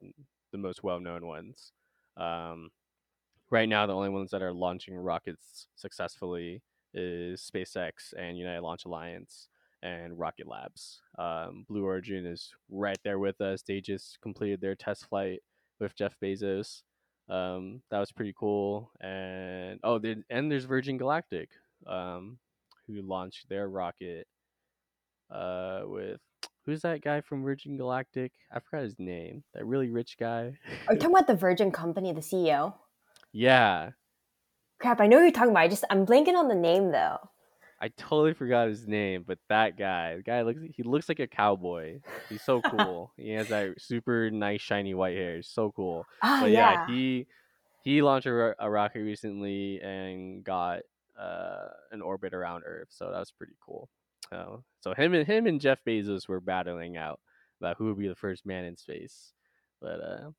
the 0.51 0.57
most 0.57 0.83
well 0.83 1.00
known 1.00 1.25
ones. 1.25 1.71
Um, 2.17 2.71
right 3.50 3.69
now, 3.69 3.86
the 3.86 3.95
only 3.95 4.10
ones 4.10 4.31
that 4.31 4.41
are 4.41 4.51
launching 4.51 4.95
rockets 4.95 5.67
successfully 5.75 6.62
is 6.93 7.41
SpaceX 7.41 8.13
and 8.17 8.38
United 8.38 8.62
Launch 8.62 8.83
Alliance 8.83 9.48
and 9.83 10.17
Rocket 10.17 10.47
Labs. 10.47 11.01
Um, 11.17 11.65
Blue 11.67 11.83
Origin 11.85 12.25
is 12.25 12.51
right 12.69 13.00
there 13.03 13.19
with 13.19 13.41
us. 13.41 13.61
They 13.61 13.81
just 13.81 14.19
completed 14.21 14.61
their 14.61 14.75
test 14.75 15.07
flight 15.07 15.39
with 15.79 15.95
Jeff 15.95 16.15
Bezos. 16.23 16.83
Um, 17.29 17.81
that 17.89 18.00
was 18.00 18.11
pretty 18.11 18.33
cool. 18.38 18.91
And 19.00 19.79
oh, 19.83 20.00
and 20.29 20.51
there's 20.51 20.65
Virgin 20.65 20.97
Galactic, 20.97 21.50
um, 21.88 22.38
who 22.88 23.01
launched 23.01 23.50
their 23.50 23.69
rocket 23.69 24.27
uh, 25.31 25.81
with 25.85 26.19
who's 26.65 26.81
that 26.81 27.01
guy 27.01 27.21
from 27.21 27.43
Virgin 27.43 27.77
Galactic? 27.77 28.33
I 28.51 28.59
forgot 28.59 28.83
his 28.83 29.00
name. 29.00 29.43
That 29.53 29.65
really 29.65 29.89
rich 29.89 30.17
guy. 30.19 30.57
Are 30.88 30.93
you 30.93 31.00
talking 31.00 31.15
about 31.15 31.27
the 31.27 31.35
Virgin 31.35 31.71
Company, 31.71 32.11
the 32.13 32.21
CEO? 32.21 32.73
Yeah. 33.31 33.91
Crap, 34.79 35.00
I 35.00 35.07
know 35.07 35.19
you're 35.19 35.31
talking 35.31 35.51
about. 35.51 35.63
I 35.63 35.67
just 35.67 35.85
I'm 35.89 36.05
blanking 36.05 36.35
on 36.35 36.47
the 36.47 36.55
name 36.55 36.91
though. 36.91 37.17
I 37.81 37.89
totally 37.97 38.35
forgot 38.35 38.67
his 38.67 38.88
name, 38.88 39.23
but 39.25 39.39
that 39.50 39.75
guy, 39.75 40.17
the 40.17 40.21
guy 40.21 40.43
looks 40.43 40.59
he 40.75 40.83
looks 40.83 41.09
like 41.09 41.19
a 41.19 41.25
cowboy. 41.25 42.00
He's 42.29 42.43
so 42.43 42.61
cool. 42.69 43.11
he 43.17 43.31
has 43.31 43.47
that 43.50 43.81
super 43.81 44.29
nice 44.29 44.61
shiny 44.61 44.93
white 44.93 45.17
hair. 45.17 45.38
He's 45.38 45.47
so 45.47 45.71
cool. 45.75 46.05
Ah, 46.21 46.41
but 46.43 46.51
yeah. 46.51 46.73
yeah, 46.73 46.88
he 46.88 47.27
he 47.83 48.03
launched 48.03 48.27
a, 48.27 48.55
a 48.59 48.69
rocket 48.69 49.01
recently 49.01 49.81
and 49.81 50.43
got 50.43 50.81
uh, 51.19 51.69
an 51.91 52.03
orbit 52.03 52.35
around 52.35 52.63
Earth, 52.67 52.89
so 52.91 53.05
that 53.11 53.17
was 53.17 53.31
pretty 53.31 53.55
cool. 53.65 53.89
Uh, 54.31 54.57
so 54.79 54.93
him 54.93 55.15
and 55.15 55.25
him 55.25 55.47
and 55.47 55.59
Jeff 55.59 55.79
Bezos 55.85 56.27
were 56.27 56.39
battling 56.39 56.97
out 56.97 57.19
about 57.59 57.77
who 57.77 57.85
would 57.85 57.97
be 57.97 58.07
the 58.07 58.15
first 58.15 58.45
man 58.45 58.63
in 58.63 58.77
space, 58.77 59.33
but 59.81 60.00
uh, 60.00 60.29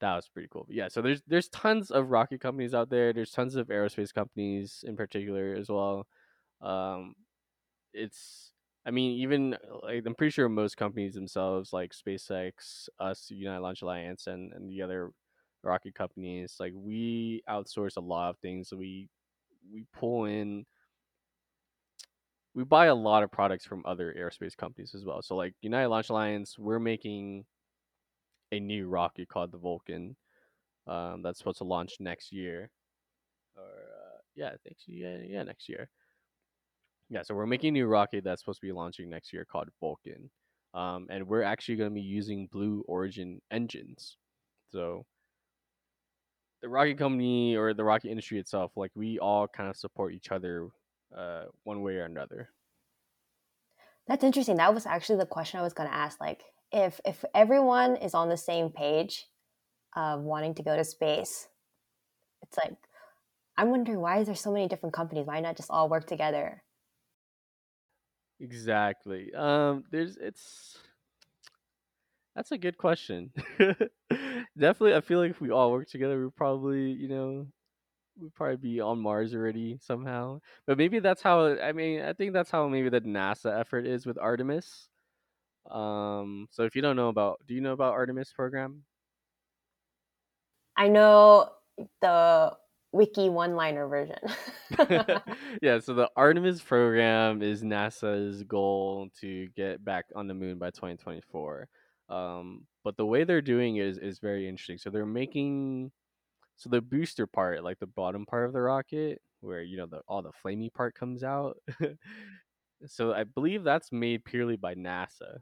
that 0.00 0.16
was 0.16 0.28
pretty 0.28 0.48
cool. 0.52 0.64
But 0.66 0.76
yeah, 0.76 0.88
so 0.88 1.00
there's 1.00 1.22
there's 1.26 1.48
tons 1.48 1.90
of 1.90 2.10
rocket 2.10 2.42
companies 2.42 2.74
out 2.74 2.90
there. 2.90 3.14
There's 3.14 3.32
tons 3.32 3.56
of 3.56 3.68
aerospace 3.68 4.12
companies 4.12 4.84
in 4.86 4.96
particular 4.96 5.54
as 5.58 5.70
well. 5.70 6.06
Um, 6.60 7.14
it's 7.92 8.52
I 8.86 8.90
mean, 8.90 9.18
even 9.20 9.56
like 9.82 10.04
I'm 10.06 10.14
pretty 10.14 10.30
sure 10.30 10.48
most 10.48 10.76
companies 10.76 11.14
themselves, 11.14 11.72
like 11.72 11.92
SpaceX, 11.92 12.88
us, 12.98 13.30
United 13.30 13.60
Launch 13.60 13.82
Alliance, 13.82 14.26
and 14.26 14.52
and 14.52 14.68
the 14.70 14.82
other 14.82 15.10
rocket 15.62 15.94
companies, 15.94 16.56
like 16.60 16.72
we 16.74 17.42
outsource 17.48 17.96
a 17.96 18.00
lot 18.00 18.30
of 18.30 18.38
things. 18.38 18.72
We 18.72 19.08
we 19.72 19.84
pull 19.92 20.24
in, 20.24 20.64
we 22.54 22.64
buy 22.64 22.86
a 22.86 22.94
lot 22.94 23.22
of 23.22 23.30
products 23.30 23.64
from 23.66 23.82
other 23.84 24.14
aerospace 24.18 24.56
companies 24.56 24.94
as 24.94 25.04
well. 25.04 25.22
So 25.22 25.36
like 25.36 25.54
United 25.60 25.88
Launch 25.88 26.08
Alliance, 26.08 26.58
we're 26.58 26.78
making 26.78 27.44
a 28.52 28.60
new 28.60 28.88
rocket 28.88 29.28
called 29.28 29.52
the 29.52 29.58
Vulcan. 29.58 30.16
Um, 30.86 31.22
that's 31.22 31.38
supposed 31.38 31.58
to 31.58 31.64
launch 31.64 31.96
next 32.00 32.32
year, 32.32 32.70
or 33.56 33.62
uh, 33.62 34.18
yeah, 34.34 34.52
next 34.64 34.88
year, 34.88 35.22
yeah, 35.22 35.42
next 35.42 35.68
year. 35.68 35.90
Yeah, 37.10 37.22
so 37.22 37.34
we're 37.34 37.46
making 37.46 37.68
a 37.68 37.72
new 37.72 37.86
rocket 37.86 38.24
that's 38.24 38.42
supposed 38.42 38.60
to 38.60 38.66
be 38.66 38.72
launching 38.72 39.08
next 39.08 39.32
year 39.32 39.44
called 39.44 39.68
Vulcan. 39.80 40.30
Um, 40.74 41.06
and 41.10 41.26
we're 41.26 41.42
actually 41.42 41.76
going 41.76 41.90
to 41.90 41.94
be 41.94 42.02
using 42.02 42.48
Blue 42.52 42.84
Origin 42.86 43.40
engines. 43.50 44.16
So 44.70 45.06
the 46.60 46.68
rocket 46.68 46.98
company 46.98 47.56
or 47.56 47.72
the 47.72 47.84
rocket 47.84 48.10
industry 48.10 48.38
itself, 48.38 48.72
like 48.76 48.90
we 48.94 49.18
all 49.18 49.48
kind 49.48 49.70
of 49.70 49.76
support 49.76 50.12
each 50.12 50.30
other 50.30 50.68
uh, 51.16 51.44
one 51.64 51.82
way 51.82 51.96
or 51.96 52.04
another. 52.04 52.50
That's 54.06 54.24
interesting. 54.24 54.56
That 54.56 54.74
was 54.74 54.86
actually 54.86 55.18
the 55.18 55.26
question 55.26 55.60
I 55.60 55.62
was 55.62 55.72
going 55.72 55.88
to 55.88 55.94
ask. 55.94 56.20
Like, 56.20 56.42
if 56.72 57.00
if 57.04 57.24
everyone 57.34 57.96
is 57.96 58.14
on 58.14 58.28
the 58.28 58.36
same 58.36 58.70
page 58.70 59.26
of 59.96 60.20
wanting 60.20 60.54
to 60.56 60.62
go 60.62 60.76
to 60.76 60.84
space, 60.84 61.48
it's 62.42 62.56
like 62.58 62.76
I'm 63.56 63.70
wondering 63.70 64.00
why 64.00 64.18
is 64.18 64.26
there 64.26 64.34
so 64.34 64.52
many 64.52 64.68
different 64.68 64.94
companies? 64.94 65.26
Why 65.26 65.40
not 65.40 65.56
just 65.56 65.70
all 65.70 65.88
work 65.88 66.06
together? 66.06 66.62
Exactly. 68.40 69.32
Um, 69.34 69.84
there's 69.90 70.16
it's 70.16 70.78
that's 72.36 72.52
a 72.52 72.58
good 72.58 72.78
question. 72.78 73.32
Definitely, 74.56 74.94
I 74.94 75.00
feel 75.00 75.18
like 75.18 75.30
if 75.30 75.40
we 75.40 75.50
all 75.50 75.72
work 75.72 75.88
together, 75.88 76.22
we 76.22 76.30
probably, 76.30 76.92
you 76.92 77.08
know, 77.08 77.46
we'd 78.20 78.34
probably 78.34 78.56
be 78.56 78.80
on 78.80 79.00
Mars 79.00 79.34
already 79.34 79.78
somehow. 79.80 80.40
But 80.66 80.78
maybe 80.78 81.00
that's 81.00 81.20
how. 81.20 81.58
I 81.58 81.72
mean, 81.72 82.02
I 82.02 82.12
think 82.12 82.32
that's 82.32 82.50
how 82.50 82.68
maybe 82.68 82.90
the 82.90 83.00
NASA 83.00 83.58
effort 83.58 83.86
is 83.86 84.06
with 84.06 84.18
Artemis. 84.18 84.88
Um, 85.68 86.46
so 86.50 86.62
if 86.62 86.76
you 86.76 86.82
don't 86.82 86.96
know 86.96 87.08
about, 87.08 87.40
do 87.46 87.54
you 87.54 87.60
know 87.60 87.72
about 87.72 87.92
Artemis 87.92 88.32
program? 88.32 88.84
I 90.76 90.88
know 90.88 91.50
the 92.00 92.56
wiki 92.92 93.28
one 93.28 93.54
liner 93.54 93.86
version. 93.86 94.18
yeah, 95.62 95.78
so 95.78 95.94
the 95.94 96.08
Artemis 96.16 96.60
program 96.60 97.42
is 97.42 97.62
NASA's 97.62 98.42
goal 98.44 99.08
to 99.20 99.48
get 99.56 99.84
back 99.84 100.06
on 100.14 100.26
the 100.26 100.34
moon 100.34 100.58
by 100.58 100.70
2024. 100.70 101.68
Um, 102.08 102.66
but 102.84 102.96
the 102.96 103.06
way 103.06 103.24
they're 103.24 103.42
doing 103.42 103.76
it 103.76 103.86
is 103.86 103.98
is 103.98 104.18
very 104.18 104.48
interesting. 104.48 104.78
So 104.78 104.90
they're 104.90 105.06
making 105.06 105.90
so 106.56 106.70
the 106.70 106.80
booster 106.80 107.26
part, 107.26 107.62
like 107.62 107.78
the 107.78 107.86
bottom 107.86 108.26
part 108.26 108.46
of 108.46 108.52
the 108.52 108.60
rocket, 108.60 109.20
where 109.40 109.62
you 109.62 109.76
know 109.76 109.86
the 109.86 110.00
all 110.08 110.22
the 110.22 110.32
flamey 110.44 110.72
part 110.72 110.94
comes 110.94 111.22
out. 111.22 111.58
so 112.86 113.12
I 113.12 113.24
believe 113.24 113.62
that's 113.64 113.92
made 113.92 114.24
purely 114.24 114.56
by 114.56 114.74
NASA. 114.74 115.38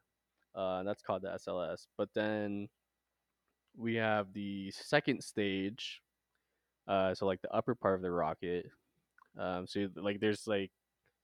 Uh, 0.55 0.83
that's 0.83 1.03
called 1.03 1.23
the 1.23 1.29
SLS. 1.29 1.87
But 1.97 2.09
then 2.15 2.69
we 3.77 3.95
have 3.97 4.33
the 4.33 4.71
second 4.73 5.23
stage, 5.23 6.01
uh, 6.89 7.15
so 7.15 7.27
like 7.27 7.43
the 7.43 7.55
upper 7.55 7.75
part 7.75 7.97
of 7.97 8.03
the 8.03 8.11
rocket. 8.11 8.67
Um, 9.39 9.67
so 9.67 9.89
like 9.97 10.21
there's 10.21 10.47
like 10.47 10.71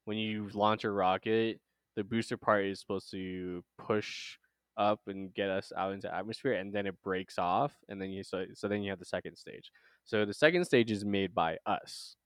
when 0.04 0.16
you 0.18 0.48
launch 0.52 0.84
a 0.84 0.90
rocket, 0.90 1.60
the 1.96 2.04
booster 2.04 2.36
part 2.36 2.64
is 2.66 2.80
supposed 2.80 3.10
to 3.12 3.62
push 3.78 4.36
up 4.76 5.00
and 5.06 5.32
get 5.34 5.50
us 5.50 5.72
out 5.76 5.92
into 5.92 6.14
atmosphere, 6.14 6.54
and 6.54 6.72
then 6.72 6.86
it 6.86 7.00
breaks 7.02 7.38
off, 7.38 7.72
and 7.88 8.00
then 8.00 8.10
you 8.10 8.22
so 8.24 8.44
so 8.54 8.68
then 8.68 8.82
you 8.82 8.90
have 8.90 8.98
the 8.98 9.04
second 9.04 9.36
stage. 9.36 9.70
So 10.04 10.24
the 10.24 10.34
second 10.34 10.64
stage 10.64 10.90
is 10.90 11.04
made 11.04 11.34
by 11.34 11.58
us 11.66 12.16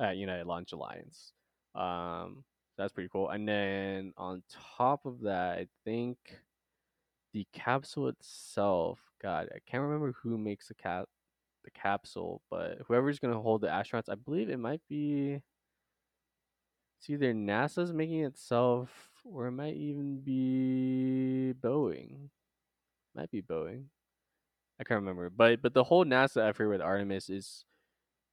at 0.00 0.16
United 0.16 0.46
Launch 0.46 0.72
Alliance. 0.72 1.32
Um, 1.74 2.44
that's 2.78 2.92
pretty 2.92 3.08
cool. 3.12 3.30
And 3.30 3.48
then 3.48 4.12
on 4.16 4.42
top 4.76 5.06
of 5.06 5.20
that, 5.22 5.58
I 5.58 5.66
think 5.84 6.16
the 7.32 7.46
capsule 7.52 8.08
itself. 8.08 8.98
God, 9.22 9.48
I 9.54 9.58
can't 9.70 9.82
remember 9.82 10.14
who 10.22 10.38
makes 10.38 10.68
the 10.68 10.74
cap 10.74 11.08
the 11.66 11.70
capsule, 11.72 12.40
but 12.50 12.78
whoever's 12.88 13.18
gonna 13.18 13.40
hold 13.40 13.60
the 13.60 13.68
astronauts, 13.68 14.08
I 14.10 14.14
believe 14.16 14.48
it 14.48 14.58
might 14.58 14.80
be. 14.88 15.42
It's 16.98 17.10
either 17.10 17.34
NASA's 17.34 17.92
making 17.92 18.20
it 18.20 18.28
itself, 18.28 19.10
or 19.24 19.48
it 19.48 19.52
might 19.52 19.76
even 19.76 20.20
be 20.20 21.52
Boeing. 21.60 22.30
Might 23.14 23.30
be 23.30 23.42
Boeing. 23.42 23.84
I 24.80 24.84
can't 24.84 25.00
remember, 25.00 25.30
but 25.30 25.62
but 25.62 25.74
the 25.74 25.84
whole 25.84 26.04
NASA 26.04 26.48
effort 26.48 26.68
with 26.68 26.80
Artemis 26.80 27.30
is 27.30 27.64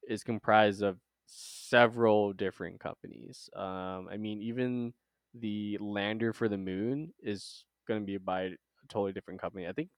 is 0.08 0.24
comprised 0.24 0.82
of 0.84 0.98
several 1.25 2.34
different 2.34 2.80
companies. 2.80 3.50
Um, 3.56 4.10
I 4.12 4.18
mean, 4.18 4.42
even 4.42 4.94
the 5.34 5.78
lander 5.80 6.34
for 6.34 6.50
the 6.50 6.58
moon 6.58 7.13
is 7.22 7.66
going 7.88 8.02
to 8.02 8.06
be 8.06 8.18
by 8.18 8.44
a 8.44 8.52
totally 8.90 9.13
different 9.13 9.42
company. 9.42 9.68
I 9.68 9.74
think, 9.74 9.90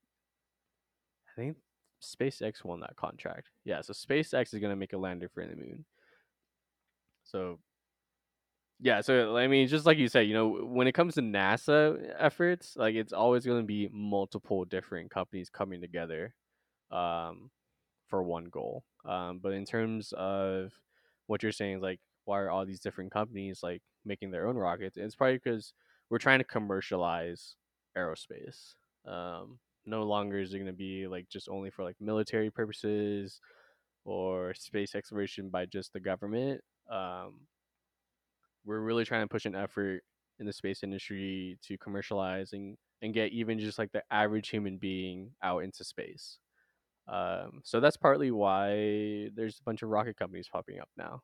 I 1.30 1.42
think 1.42 1.58
SpaceX 2.06 2.64
won 2.64 2.80
that 2.82 2.96
contract. 2.96 3.50
Yeah, 3.64 3.82
so 3.82 3.94
SpaceX 3.94 4.54
is 4.54 4.62
to 4.62 4.76
make 4.76 4.94
a 4.94 4.98
lander 4.98 5.30
for 5.30 5.46
the 5.46 5.56
moon. 5.56 5.86
So, 7.24 7.60
yeah, 8.80 9.02
so 9.02 9.36
I 9.36 9.48
mean, 9.48 9.68
just 9.68 9.86
like 9.86 9.98
you 9.98 10.08
said, 10.08 10.28
you 10.28 10.34
know, 10.34 10.48
when 10.48 10.88
it 10.88 10.94
comes 10.94 11.16
to 11.16 11.22
NASA 11.22 12.14
efforts, 12.20 12.76
like 12.76 12.96
it's 12.96 13.14
always 13.14 13.46
going 13.46 13.62
to 13.62 13.66
be 13.66 13.90
multiple 13.92 14.66
different 14.66 15.12
companies 15.12 15.50
coming 15.50 15.82
together 15.82 16.36
um, 16.92 17.50
for 18.08 18.22
one 18.24 18.46
goal. 18.46 18.84
Um, 19.06 19.40
but 19.42 19.54
in 19.54 19.66
terms 19.66 20.14
of 20.18 20.74
what 21.28 21.42
you're 21.42 21.52
saying 21.52 21.82
like 21.82 22.00
why 22.26 22.40
are 22.40 22.50
all 22.50 22.66
these 22.66 22.80
different 22.80 23.12
companies 23.12 23.62
like 23.64 23.82
making 24.04 24.32
their 24.32 24.48
own 24.48 24.58
rockets? 24.58 24.98
It's 24.98 25.16
probably 25.16 25.36
because 25.38 25.74
we're 26.10 26.18
trying 26.18 26.40
to 26.40 26.46
commercialize 26.46 27.56
aerospace. 27.98 28.74
Um, 29.06 29.60
no 29.86 30.04
longer 30.04 30.40
is 30.40 30.54
it 30.54 30.58
going 30.58 30.68
to 30.68 30.74
be 30.74 31.08
like 31.08 31.30
just 31.30 31.50
only 31.50 31.70
for 31.70 31.84
like 31.84 31.96
military 32.00 32.50
purposes 32.50 33.40
or 34.04 34.54
space 34.54 34.96
exploration 34.96 35.50
by 35.50 35.66
just 35.66 35.94
the 35.94 36.00
government. 36.00 36.62
Um, 36.90 37.42
we're 38.66 38.80
really 38.80 39.06
trying 39.06 39.22
to 39.22 39.28
push 39.28 39.46
an 39.46 39.56
effort 39.56 40.02
in 40.40 40.46
the 40.46 40.54
space 40.54 40.84
industry 40.84 41.58
to 41.64 41.78
commercialize 41.78 42.54
and, 42.54 42.78
and 43.02 43.14
get 43.14 43.32
even 43.32 43.60
just 43.60 43.80
like 43.80 43.92
the 43.92 44.04
average 44.12 44.50
human 44.50 44.78
being 44.78 45.32
out 45.44 45.60
into 45.64 45.84
space. 45.84 46.40
Um, 47.08 47.62
so 47.64 47.80
that's 47.80 47.98
partly 47.98 48.32
why 48.32 49.30
there's 49.36 49.60
a 49.60 49.64
bunch 49.64 49.84
of 49.84 49.90
rocket 49.90 50.18
companies 50.18 50.50
popping 50.52 50.80
up 50.80 50.90
now. 50.98 51.22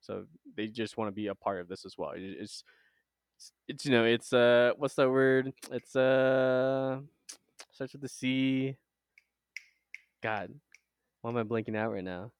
So 0.00 0.24
they 0.56 0.66
just 0.66 0.96
want 0.96 1.08
to 1.08 1.12
be 1.12 1.28
a 1.28 1.34
part 1.34 1.60
of 1.60 1.68
this 1.68 1.84
as 1.86 1.96
well. 1.96 2.12
It's, 2.14 2.36
it's, 2.40 2.64
it's 3.68 3.86
you 3.86 3.92
know, 3.92 4.04
it's 4.04 4.32
uh, 4.32 4.72
what's 4.76 4.94
that 4.96 5.10
word? 5.10 5.52
It's 5.70 5.96
uh, 5.96 7.00
starts 7.82 7.94
with 7.94 8.02
the 8.02 8.08
C. 8.08 8.76
God, 10.22 10.54
why 11.20 11.30
am 11.30 11.36
I 11.36 11.42
blinking 11.42 11.74
out 11.74 11.92
right 11.92 12.04
now? 12.04 12.30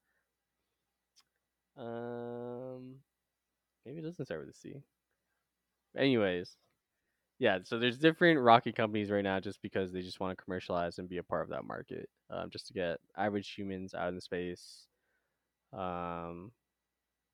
Um, 1.77 2.95
maybe 3.85 3.99
it 3.99 4.03
doesn't 4.03 4.23
start 4.23 4.39
with 4.39 4.55
a 4.55 4.57
C. 4.57 4.75
Anyways, 5.97 6.55
yeah. 7.39 7.59
So 7.65 7.77
there's 7.77 7.97
different 7.97 8.39
rocket 8.39 8.77
companies 8.77 9.11
right 9.11 9.23
now 9.23 9.41
just 9.41 9.61
because 9.61 9.91
they 9.91 10.01
just 10.01 10.21
want 10.21 10.37
to 10.37 10.41
commercialize 10.41 10.97
and 10.97 11.09
be 11.09 11.17
a 11.17 11.23
part 11.23 11.43
of 11.43 11.49
that 11.49 11.65
market, 11.65 12.07
um, 12.29 12.49
just 12.49 12.67
to 12.67 12.73
get 12.73 12.99
average 13.17 13.53
humans 13.53 13.93
out 13.93 14.13
in 14.13 14.21
space. 14.21 14.87
Um, 15.73 16.51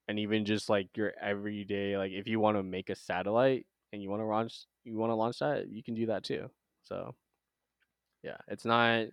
and 0.08 0.18
even 0.18 0.44
just 0.44 0.68
like 0.68 0.88
your 0.96 1.12
everyday 1.22 1.96
like 1.96 2.10
if 2.10 2.26
you 2.26 2.40
want 2.40 2.56
to 2.56 2.64
make 2.64 2.90
a 2.90 2.96
satellite 2.96 3.66
and 3.92 4.02
you 4.02 4.10
want 4.10 4.20
to 4.20 4.26
launch 4.26 4.64
you 4.82 4.96
want 4.96 5.10
to 5.10 5.14
launch 5.14 5.38
that 5.38 5.68
you 5.68 5.84
can 5.84 5.94
do 5.94 6.06
that 6.06 6.24
too 6.24 6.50
so 6.82 7.14
yeah 8.22 8.36
it's 8.48 8.64
not 8.64 9.06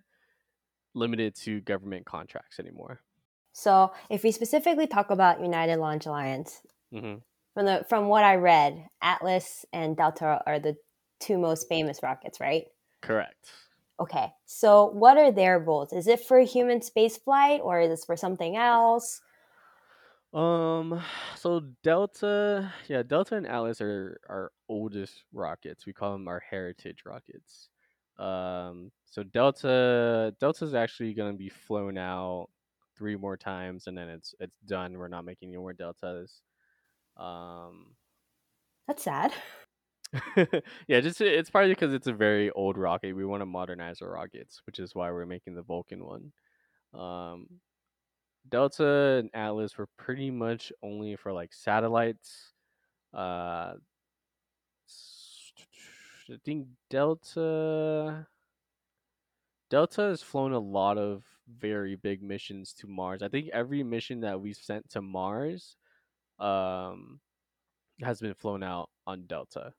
limited 0.94 1.34
to 1.34 1.60
government 1.60 2.04
contracts 2.06 2.58
anymore 2.58 3.00
so 3.52 3.92
if 4.10 4.22
we 4.22 4.32
specifically 4.32 4.86
talk 4.86 5.10
about 5.10 5.40
united 5.40 5.76
launch 5.76 6.06
alliance 6.06 6.60
mm-hmm. 6.92 7.18
from 7.54 7.66
the 7.66 7.84
from 7.88 8.08
what 8.08 8.24
i 8.24 8.34
read 8.34 8.86
atlas 9.02 9.64
and 9.72 9.96
delta 9.96 10.42
are 10.46 10.58
the 10.58 10.76
two 11.20 11.38
most 11.38 11.68
famous 11.68 12.00
rockets 12.02 12.40
right 12.40 12.64
correct 13.02 13.50
okay 14.00 14.32
so 14.46 14.86
what 14.86 15.16
are 15.16 15.32
their 15.32 15.60
goals 15.60 15.92
is 15.92 16.06
it 16.06 16.20
for 16.20 16.40
human 16.40 16.80
space 16.80 17.16
flight 17.16 17.60
or 17.62 17.80
is 17.80 17.90
this 17.90 18.04
for 18.04 18.16
something 18.16 18.56
else 18.56 19.20
um, 20.32 21.02
so 21.36 21.62
Delta, 21.82 22.70
yeah, 22.86 23.02
Delta 23.02 23.36
and 23.36 23.46
Atlas 23.46 23.80
are 23.80 24.20
our 24.28 24.52
oldest 24.68 25.24
rockets. 25.32 25.86
We 25.86 25.94
call 25.94 26.12
them 26.12 26.28
our 26.28 26.40
heritage 26.40 26.98
rockets. 27.06 27.70
Um, 28.18 28.90
so 29.06 29.22
Delta, 29.22 30.34
Delta 30.40 30.64
is 30.64 30.74
actually 30.74 31.14
going 31.14 31.32
to 31.32 31.38
be 31.38 31.48
flown 31.48 31.96
out 31.96 32.48
three 32.96 33.16
more 33.16 33.36
times, 33.36 33.86
and 33.86 33.96
then 33.96 34.08
it's 34.08 34.34
it's 34.40 34.58
done. 34.66 34.98
We're 34.98 35.08
not 35.08 35.24
making 35.24 35.50
any 35.50 35.58
more 35.58 35.72
Deltas. 35.72 36.42
Um, 37.16 37.94
that's 38.86 39.02
sad. 39.02 39.32
yeah, 40.88 41.00
just 41.00 41.20
it's 41.20 41.50
probably 41.50 41.70
because 41.70 41.92
it's 41.92 42.06
a 42.06 42.12
very 42.12 42.50
old 42.50 42.76
rocket. 42.76 43.14
We 43.14 43.24
want 43.24 43.42
to 43.42 43.46
modernize 43.46 44.02
our 44.02 44.10
rockets, 44.10 44.62
which 44.66 44.78
is 44.78 44.94
why 44.94 45.10
we're 45.10 45.26
making 45.26 45.54
the 45.54 45.62
Vulcan 45.62 46.04
one. 46.04 46.32
Um, 46.94 47.46
Delta 48.48 49.18
and 49.18 49.30
Atlas 49.34 49.76
were 49.76 49.88
pretty 49.98 50.30
much 50.30 50.72
only 50.82 51.16
for 51.16 51.32
like 51.32 51.52
satellites. 51.52 52.52
Uh, 53.12 53.74
I 56.30 56.36
think 56.44 56.66
Delta 56.90 58.26
Delta 59.70 60.02
has 60.02 60.22
flown 60.22 60.52
a 60.52 60.58
lot 60.58 60.98
of 60.98 61.24
very 61.48 61.96
big 61.96 62.22
missions 62.22 62.72
to 62.74 62.86
Mars. 62.86 63.22
I 63.22 63.28
think 63.28 63.48
every 63.52 63.82
mission 63.82 64.20
that 64.20 64.40
we've 64.40 64.56
sent 64.56 64.88
to 64.90 65.02
Mars 65.02 65.76
um, 66.38 67.20
has 68.02 68.20
been 68.20 68.34
flown 68.34 68.62
out 68.62 68.90
on 69.06 69.26
Delta. 69.26 69.72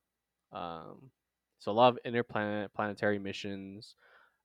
Um, 0.51 1.11
so 1.59 1.71
a 1.71 1.73
lot 1.73 1.89
of 1.93 1.99
interplanet 2.05 2.73
planetary 2.73 3.19
missions. 3.19 3.95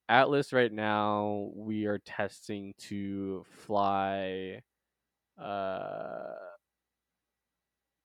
Atlas 0.09 0.53
right 0.53 0.73
now 0.73 1.51
we 1.55 1.87
are 1.87 1.99
testing 1.99 2.75
to 2.79 3.45
fly 3.67 4.61
uh 5.43 6.35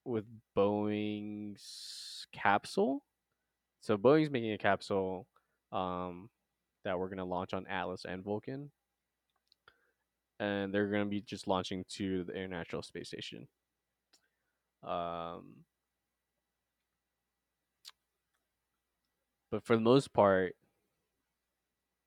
with 0.06 0.26
Boeing's 0.58 2.26
capsule. 2.32 3.04
So 3.82 3.98
Boeing's 3.98 4.30
making 4.30 4.52
a 4.52 4.58
capsule 4.58 5.28
um 5.72 6.30
that 6.86 6.98
we're 6.98 7.08
going 7.10 7.18
to 7.18 7.26
launch 7.26 7.54
on 7.54 7.68
Atlas 7.68 8.06
and 8.08 8.24
Vulcan. 8.24 8.72
And 10.40 10.74
they're 10.74 10.88
going 10.88 11.04
to 11.04 11.10
be 11.10 11.22
just 11.22 11.48
launching 11.48 11.84
to 11.96 12.24
the 12.24 12.34
International 12.34 12.82
Space 12.82 13.10
Station. 13.10 13.48
Um 14.84 15.66
but 19.52 19.64
for 19.66 19.76
the 19.76 19.82
most 19.82 20.14
part, 20.14 20.56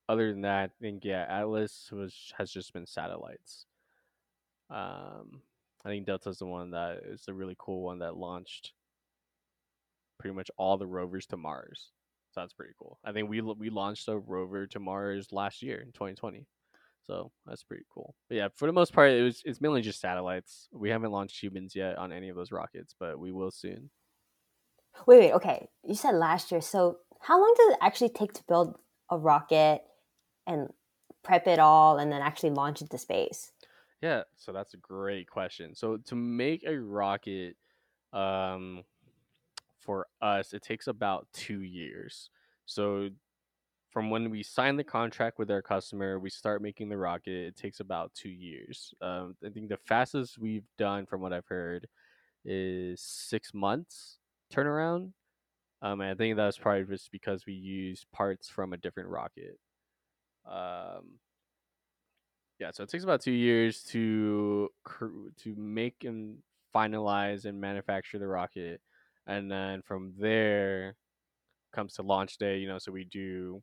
other 0.08 0.30
than 0.32 0.42
that, 0.42 0.70
I 0.70 0.82
think 0.82 1.04
yeah, 1.04 1.26
Atlas 1.28 1.90
was 1.92 2.32
has 2.38 2.50
just 2.50 2.72
been 2.72 2.87
satellites. 2.87 3.66
Um, 4.70 5.42
I 5.85 5.88
think 5.88 6.06
Delta's 6.06 6.38
the 6.38 6.46
one 6.46 6.70
that 6.72 6.98
is 7.04 7.22
the 7.24 7.35
really 7.35 7.56
cool 7.58 7.82
one 7.82 7.98
that 8.00 8.16
launched 8.16 8.72
pretty 10.22 10.35
much 10.37 10.50
all 10.56 10.78
the 10.78 10.87
rovers 10.87 11.26
to 11.26 11.37
Mars. 11.37 11.90
So 12.30 12.40
that's 12.40 12.54
pretty 12.54 12.72
cool. 12.78 12.98
I 13.04 13.12
think 13.12 13.28
we 13.28 13.42
we 13.42 13.68
launched 13.68 14.08
a 14.08 14.16
rover 14.16 14.66
to 14.68 14.80
Mars 14.80 15.32
last 15.32 15.62
year 15.62 15.80
in 15.80 15.92
2020. 15.92 16.46
So 17.06 17.32
that's 17.44 17.64
pretty 17.64 17.85
cool. 17.92 18.14
But 18.28 18.37
yeah, 18.37 18.48
for 18.54 18.66
the 18.66 18.72
most 18.72 18.92
part, 18.94 19.11
it 19.11 19.22
was 19.22 19.42
it's 19.44 19.61
mainly 19.61 19.82
just 19.82 20.00
satellites. 20.00 20.68
We 20.72 20.88
haven't 20.88 21.11
launched 21.11 21.42
humans 21.42 21.74
yet 21.74 21.98
on 21.98 22.12
any 22.12 22.30
of 22.30 22.37
those 22.37 22.52
rockets, 22.52 22.94
but 22.98 23.18
we 23.18 23.32
will 23.32 23.50
soon. 23.50 23.90
Wait, 25.06 25.18
wait, 25.18 25.32
okay. 25.32 25.68
You 25.85 25.94
said 25.94 26.14
last 26.14 26.52
year. 26.52 26.61
So 26.61 26.98
how 27.20 27.40
long 27.40 27.54
does 27.56 27.72
it 27.72 27.78
actually 27.82 28.11
take 28.11 28.32
to 28.35 28.44
build 28.44 28.78
a 29.11 29.18
rocket 29.18 29.82
and 30.46 30.72
prep 31.22 31.46
it 31.46 31.58
all 31.58 31.98
and 31.98 32.11
then 32.11 32.22
actually 32.22 32.50
launch 32.50 32.80
it 32.82 32.90
to 32.90 32.98
space? 32.98 33.52
Yeah, 34.00 34.22
so 34.37 34.52
that's 34.52 34.74
a 34.74 34.78
great 34.78 35.28
question. 35.28 35.74
So 35.74 35.96
to 35.96 36.14
make 36.14 36.64
a 36.66 36.76
rocket, 36.76 37.56
um, 38.12 38.85
for 39.83 40.07
us, 40.21 40.53
it 40.53 40.62
takes 40.62 40.87
about 40.87 41.27
two 41.33 41.62
years. 41.62 42.31
So 42.66 43.11
from 43.90 44.09
when 44.09 44.31
we 44.31 44.42
sign 44.42 44.77
the 44.77 44.85
contract 44.85 45.38
with 45.38 45.51
our 45.51 45.62
customer, 45.62 46.18
we 46.18 46.31
start 46.31 46.62
making 46.62 46.88
the 46.88 46.97
rocket. 46.97 47.49
It 47.49 47.57
takes 47.57 47.81
about 47.81 48.14
two 48.14 48.31
years. 48.31 48.95
Um, 49.03 49.37
I 49.45 49.51
think 49.51 49.68
the 49.68 49.77
fastest 49.77 50.38
we've 50.38 50.66
done, 50.79 51.05
from 51.05 51.21
what 51.21 51.33
I've 51.33 51.47
heard, 51.47 51.87
is 52.45 53.03
six 53.03 53.53
months 53.53 54.18
turnaround. 54.53 55.12
Um, 55.83 56.01
and 56.01 56.11
I 56.11 56.14
think 56.14 56.37
that 56.37 56.47
was 56.47 56.59
probably 56.59 56.85
just 56.85 57.11
because 57.11 57.45
we 57.45 57.55
used 57.55 58.07
parts 58.12 58.49
from 58.49 58.73
a 58.73 58.77
different 58.77 59.09
rocket. 59.09 59.59
Um, 60.47 61.18
yeah, 62.59 62.71
so 62.73 62.85
it 62.85 62.88
takes 62.88 63.05
about 63.05 63.21
two 63.21 63.33
years 63.33 63.83
to 63.85 64.71
to 65.42 65.55
make 65.57 66.05
and 66.05 66.38
finalize 66.75 67.45
and 67.45 67.61
manufacture 67.61 68.18
the 68.18 68.27
rocket, 68.27 68.81
and 69.26 69.50
then 69.50 69.82
from 69.82 70.14
there 70.18 70.96
comes 71.72 71.94
to 71.94 72.02
launch 72.02 72.38
day. 72.38 72.58
You 72.58 72.68
know, 72.68 72.78
so 72.78 72.92
we 72.92 73.04
do 73.04 73.62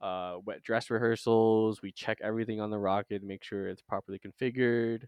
uh, 0.00 0.36
wet 0.44 0.62
dress 0.62 0.90
rehearsals. 0.90 1.82
We 1.82 1.92
check 1.92 2.18
everything 2.22 2.60
on 2.60 2.70
the 2.70 2.78
rocket, 2.78 3.22
make 3.22 3.44
sure 3.44 3.68
it's 3.68 3.82
properly 3.82 4.18
configured. 4.18 5.04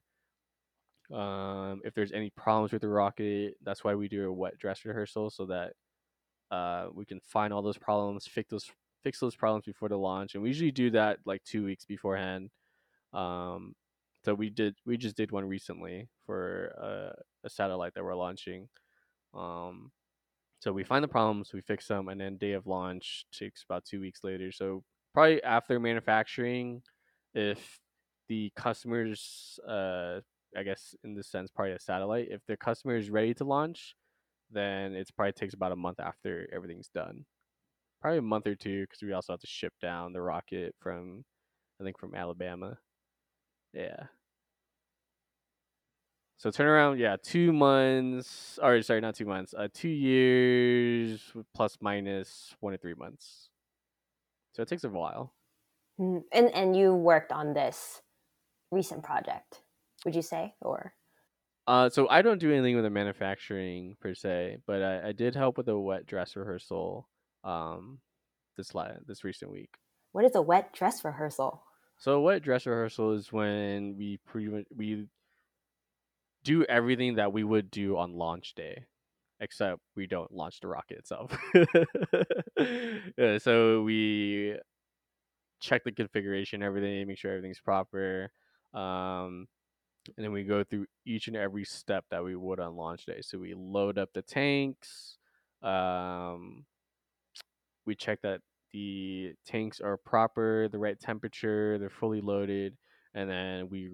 Um, 1.12 1.82
if 1.84 1.94
there's 1.94 2.12
any 2.12 2.30
problems 2.30 2.72
with 2.72 2.82
the 2.82 2.88
rocket, 2.88 3.54
that's 3.62 3.84
why 3.84 3.94
we 3.94 4.08
do 4.08 4.28
a 4.28 4.32
wet 4.32 4.58
dress 4.58 4.84
rehearsal 4.84 5.30
so 5.30 5.46
that 5.46 5.72
uh, 6.50 6.88
we 6.92 7.04
can 7.04 7.20
find 7.20 7.52
all 7.52 7.62
those 7.62 7.78
problems, 7.78 8.26
fix 8.26 8.50
those 8.50 8.70
fix 9.04 9.20
those 9.20 9.36
problems 9.36 9.64
before 9.64 9.88
the 9.88 9.96
launch, 9.96 10.34
and 10.34 10.42
we 10.42 10.48
usually 10.48 10.72
do 10.72 10.90
that 10.90 11.18
like 11.24 11.42
two 11.44 11.64
weeks 11.64 11.84
beforehand. 11.84 12.50
Um, 13.12 13.74
so 14.24 14.34
we 14.34 14.50
did 14.50 14.76
we 14.84 14.96
just 14.96 15.16
did 15.16 15.30
one 15.30 15.44
recently 15.44 16.08
for 16.24 16.66
a, 16.66 17.46
a 17.46 17.50
satellite 17.50 17.94
that 17.94 18.04
we're 18.04 18.16
launching. 18.16 18.68
Um, 19.36 19.90
so 20.60 20.72
we 20.72 20.84
find 20.84 21.04
the 21.04 21.08
problems, 21.08 21.52
we 21.52 21.60
fix 21.60 21.86
them, 21.86 22.08
and 22.08 22.20
then 22.20 22.38
day 22.38 22.52
of 22.52 22.66
launch 22.66 23.26
takes 23.32 23.62
about 23.62 23.84
two 23.84 24.00
weeks 24.00 24.24
later. 24.24 24.50
So 24.50 24.82
probably 25.14 25.42
after 25.42 25.78
manufacturing, 25.78 26.82
if 27.34 27.78
the 28.28 28.50
customers, 28.56 29.58
uh, 29.68 30.20
I 30.56 30.62
guess 30.62 30.94
in 31.04 31.14
this 31.14 31.28
sense, 31.28 31.50
probably 31.50 31.72
a 31.72 31.78
satellite, 31.78 32.28
if 32.30 32.40
the 32.48 32.56
customer 32.56 32.96
is 32.96 33.10
ready 33.10 33.34
to 33.34 33.44
launch, 33.44 33.94
then 34.50 34.94
it 34.94 35.08
probably 35.14 35.32
takes 35.32 35.54
about 35.54 35.72
a 35.72 35.76
month 35.76 36.00
after 36.00 36.48
everything's 36.52 36.88
done. 36.88 37.24
Probably 38.00 38.18
a 38.18 38.22
month 38.22 38.46
or 38.46 38.54
two 38.54 38.82
because 38.82 39.02
we 39.02 39.12
also 39.12 39.32
have 39.32 39.40
to 39.40 39.46
ship 39.46 39.72
down 39.80 40.12
the 40.12 40.22
rocket 40.22 40.74
from, 40.80 41.24
I 41.80 41.84
think, 41.84 41.98
from 41.98 42.14
Alabama. 42.14 42.78
Yeah. 43.72 44.04
So 46.38 46.50
turnaround, 46.50 46.98
yeah, 46.98 47.16
two 47.20 47.52
months, 47.52 48.58
or 48.62 48.82
sorry, 48.82 49.00
not 49.00 49.14
two 49.14 49.24
months, 49.24 49.54
uh, 49.56 49.68
two 49.72 49.88
years 49.88 51.32
plus 51.54 51.78
minus 51.80 52.54
one 52.60 52.72
to 52.72 52.78
three 52.78 52.94
months. 52.94 53.50
So 54.52 54.62
it 54.62 54.68
takes 54.68 54.82
a 54.84 54.88
while. 54.90 55.36
Mm, 56.00 56.24
And 56.32 56.50
and 56.54 56.76
you 56.76 56.94
worked 56.94 57.32
on 57.32 57.52
this 57.54 58.02
recent 58.72 59.04
project, 59.04 59.62
would 60.04 60.14
you 60.16 60.22
say, 60.22 60.56
or? 60.60 60.94
Uh, 61.66 61.88
so 61.88 62.08
I 62.08 62.22
don't 62.22 62.38
do 62.38 62.52
anything 62.52 62.76
with 62.76 62.84
the 62.84 62.90
manufacturing 62.90 63.96
per 64.00 64.14
se, 64.14 64.58
but 64.66 64.82
I, 64.82 65.08
I 65.08 65.12
did 65.12 65.34
help 65.34 65.56
with 65.58 65.68
a 65.68 65.78
wet 65.78 66.06
dress 66.06 66.36
rehearsal, 66.36 67.08
um, 67.42 68.00
this 68.56 68.74
la- 68.74 68.98
this 69.04 69.24
recent 69.24 69.50
week. 69.50 69.76
What 70.10 70.24
is 70.24 70.34
a 70.34 70.42
wet 70.42 70.72
dress 70.72 71.04
rehearsal? 71.04 71.62
So 71.98 72.12
a 72.12 72.20
wet 72.20 72.42
dress 72.42 72.66
rehearsal 72.66 73.12
is 73.12 73.32
when 73.32 73.96
we 73.96 74.18
pretty 74.18 74.48
much 74.48 74.66
we 74.74 75.08
do 76.46 76.64
everything 76.64 77.16
that 77.16 77.32
we 77.32 77.42
would 77.42 77.72
do 77.72 77.96
on 77.96 78.14
launch 78.14 78.54
day, 78.54 78.84
except 79.40 79.80
we 79.96 80.06
don't 80.06 80.32
launch 80.32 80.60
the 80.60 80.68
rocket 80.68 80.98
itself. 80.98 81.36
yeah, 83.18 83.38
so 83.38 83.82
we 83.82 84.54
check 85.60 85.82
the 85.82 85.90
configuration, 85.90 86.62
everything, 86.62 87.04
make 87.08 87.18
sure 87.18 87.32
everything's 87.32 87.58
proper. 87.58 88.30
Um, 88.72 89.48
and 90.16 90.24
then 90.24 90.30
we 90.30 90.44
go 90.44 90.62
through 90.62 90.86
each 91.04 91.26
and 91.26 91.36
every 91.36 91.64
step 91.64 92.04
that 92.12 92.22
we 92.22 92.36
would 92.36 92.60
on 92.60 92.76
launch 92.76 93.06
day. 93.06 93.22
So 93.22 93.38
we 93.38 93.54
load 93.54 93.98
up 93.98 94.10
the 94.14 94.22
tanks. 94.22 95.18
Um, 95.62 96.64
we 97.86 97.96
check 97.96 98.20
that 98.22 98.40
the 98.72 99.32
tanks 99.44 99.80
are 99.80 99.96
proper, 99.96 100.68
the 100.68 100.78
right 100.78 100.98
temperature, 101.00 101.76
they're 101.78 101.90
fully 101.90 102.20
loaded, 102.20 102.76
and 103.14 103.28
then 103.28 103.68
we 103.68 103.90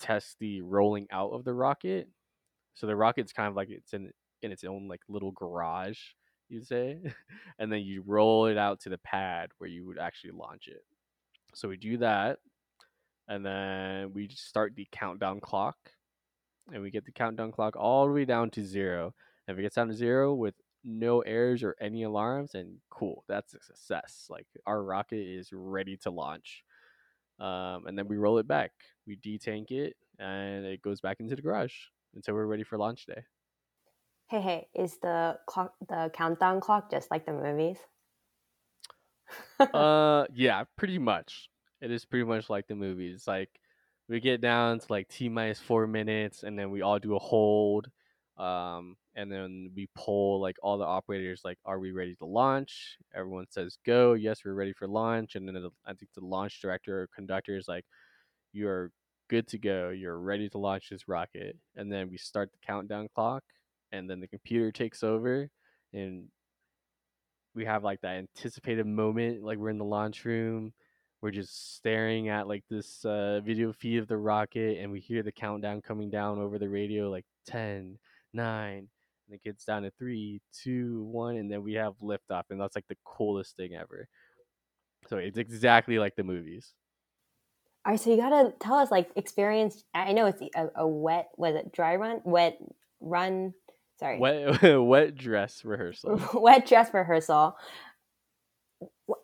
test 0.00 0.36
the 0.40 0.62
rolling 0.62 1.06
out 1.10 1.30
of 1.30 1.44
the 1.44 1.54
rocket. 1.54 2.08
So 2.74 2.86
the 2.86 2.96
rocket's 2.96 3.32
kind 3.32 3.48
of 3.48 3.56
like 3.56 3.70
it's 3.70 3.92
in 3.92 4.10
in 4.42 4.52
its 4.52 4.64
own 4.64 4.88
like 4.88 5.00
little 5.08 5.32
garage, 5.32 5.98
you'd 6.48 6.66
say, 6.66 6.98
and 7.58 7.72
then 7.72 7.80
you 7.80 8.02
roll 8.06 8.46
it 8.46 8.58
out 8.58 8.80
to 8.80 8.88
the 8.88 8.98
pad 8.98 9.50
where 9.58 9.70
you 9.70 9.86
would 9.86 9.98
actually 9.98 10.32
launch 10.32 10.68
it. 10.68 10.84
So 11.54 11.68
we 11.68 11.76
do 11.76 11.96
that, 11.98 12.38
and 13.28 13.44
then 13.44 14.12
we 14.12 14.28
start 14.28 14.74
the 14.76 14.86
countdown 14.92 15.40
clock, 15.40 15.76
and 16.72 16.82
we 16.82 16.90
get 16.90 17.04
the 17.04 17.12
countdown 17.12 17.52
clock 17.52 17.76
all 17.76 18.06
the 18.06 18.12
way 18.12 18.24
down 18.24 18.50
to 18.50 18.64
zero. 18.64 19.14
And 19.46 19.54
if 19.54 19.58
it 19.58 19.62
gets 19.62 19.76
down 19.76 19.88
to 19.88 19.94
zero 19.94 20.34
with 20.34 20.54
no 20.84 21.20
errors 21.20 21.62
or 21.62 21.76
any 21.80 22.02
alarms, 22.02 22.54
and 22.54 22.76
cool, 22.90 23.24
that's 23.28 23.54
a 23.54 23.60
success. 23.62 24.26
Like 24.28 24.46
our 24.66 24.82
rocket 24.82 25.16
is 25.20 25.50
ready 25.52 25.96
to 25.98 26.10
launch. 26.10 26.62
Um, 27.38 27.86
and 27.86 27.98
then 27.98 28.08
we 28.08 28.16
roll 28.16 28.38
it 28.38 28.48
back. 28.48 28.72
We 29.06 29.16
detank 29.16 29.70
it, 29.70 29.96
and 30.18 30.64
it 30.64 30.82
goes 30.82 31.00
back 31.00 31.20
into 31.20 31.36
the 31.36 31.42
garage 31.42 31.74
until 32.14 32.34
we're 32.34 32.46
ready 32.46 32.64
for 32.64 32.78
launch 32.78 33.06
day. 33.06 33.22
Hey, 34.28 34.40
hey, 34.40 34.68
is 34.74 34.98
the 34.98 35.38
clock 35.46 35.74
the 35.88 36.10
countdown 36.12 36.60
clock 36.60 36.90
just 36.90 37.10
like 37.10 37.26
the 37.26 37.32
movies? 37.32 37.78
uh, 39.74 40.24
yeah, 40.34 40.64
pretty 40.76 40.98
much. 40.98 41.48
It 41.80 41.90
is 41.90 42.04
pretty 42.04 42.24
much 42.24 42.50
like 42.50 42.66
the 42.66 42.74
movies. 42.74 43.24
Like 43.26 43.50
we 44.08 44.20
get 44.20 44.40
down 44.40 44.80
to 44.80 44.86
like 44.88 45.08
T 45.08 45.28
minus 45.28 45.60
four 45.60 45.86
minutes, 45.86 46.42
and 46.42 46.58
then 46.58 46.70
we 46.70 46.82
all 46.82 46.98
do 46.98 47.14
a 47.14 47.20
hold. 47.20 47.88
Um, 48.36 48.96
and 49.14 49.32
then 49.32 49.70
we 49.74 49.88
poll 49.94 50.40
like 50.40 50.56
all 50.62 50.76
the 50.76 50.84
operators, 50.84 51.40
like, 51.42 51.58
are 51.64 51.78
we 51.78 51.92
ready 51.92 52.14
to 52.16 52.26
launch? 52.26 52.98
Everyone 53.14 53.46
says 53.48 53.78
go. 53.86 54.12
Yes, 54.12 54.40
we're 54.44 54.52
ready 54.52 54.74
for 54.74 54.86
launch. 54.86 55.36
And 55.36 55.48
then 55.48 55.54
the, 55.54 55.70
I 55.86 55.94
think 55.94 56.12
the 56.14 56.24
launch 56.24 56.60
director 56.60 57.02
or 57.02 57.08
conductor 57.14 57.56
is 57.56 57.66
like, 57.66 57.86
you're 58.56 58.90
good 59.28 59.46
to 59.48 59.58
go. 59.58 59.90
You're 59.90 60.18
ready 60.18 60.48
to 60.50 60.58
launch 60.58 60.88
this 60.90 61.08
rocket. 61.08 61.56
And 61.76 61.92
then 61.92 62.10
we 62.10 62.16
start 62.16 62.50
the 62.52 62.66
countdown 62.66 63.08
clock, 63.14 63.44
and 63.92 64.08
then 64.08 64.20
the 64.20 64.28
computer 64.28 64.72
takes 64.72 65.02
over, 65.02 65.48
and 65.92 66.28
we 67.56 67.64
have 67.64 67.82
like 67.82 68.00
that 68.02 68.16
anticipated 68.16 68.86
moment 68.86 69.42
like 69.42 69.58
we're 69.58 69.70
in 69.70 69.78
the 69.78 69.84
launch 69.84 70.24
room 70.24 70.72
we're 71.22 71.30
just 71.30 71.74
staring 71.74 72.28
at 72.28 72.46
like 72.46 72.62
this 72.70 73.04
uh, 73.06 73.40
video 73.40 73.72
feed 73.72 73.98
of 73.98 74.06
the 74.06 74.16
rocket 74.16 74.78
and 74.78 74.92
we 74.92 75.00
hear 75.00 75.22
the 75.22 75.32
countdown 75.32 75.80
coming 75.80 76.10
down 76.10 76.38
over 76.38 76.58
the 76.58 76.68
radio 76.68 77.10
like 77.10 77.24
10 77.46 77.98
9 78.34 78.76
and 78.76 78.88
it 79.34 79.42
gets 79.42 79.64
down 79.64 79.82
to 79.82 79.90
3 79.98 80.40
2 80.62 81.02
1 81.04 81.36
and 81.36 81.50
then 81.50 81.62
we 81.62 81.72
have 81.72 81.94
liftoff 82.02 82.44
and 82.50 82.60
that's 82.60 82.76
like 82.76 82.86
the 82.88 82.98
coolest 83.04 83.56
thing 83.56 83.74
ever 83.74 84.06
so 85.08 85.16
it's 85.16 85.38
exactly 85.38 85.98
like 85.98 86.14
the 86.14 86.22
movies 86.22 86.74
All 87.86 87.92
right, 87.92 88.00
so 88.00 88.10
you 88.10 88.16
gotta 88.16 88.52
tell 88.58 88.74
us 88.74 88.90
like 88.90 89.10
experience. 89.14 89.84
I 89.94 90.12
know 90.12 90.26
it's 90.26 90.42
a, 90.56 90.70
a 90.74 90.88
wet, 90.88 91.28
was 91.36 91.54
it 91.54 91.70
dry 91.70 91.94
run, 91.94 92.20
wet 92.24 92.58
run? 92.98 93.54
Sorry, 94.00 94.18
wet 94.18 94.60
wet 94.82 95.14
dress 95.14 95.64
rehearsal 95.64 96.20
wet 96.34 96.66
dress 96.66 96.92
rehearsal. 96.92 97.56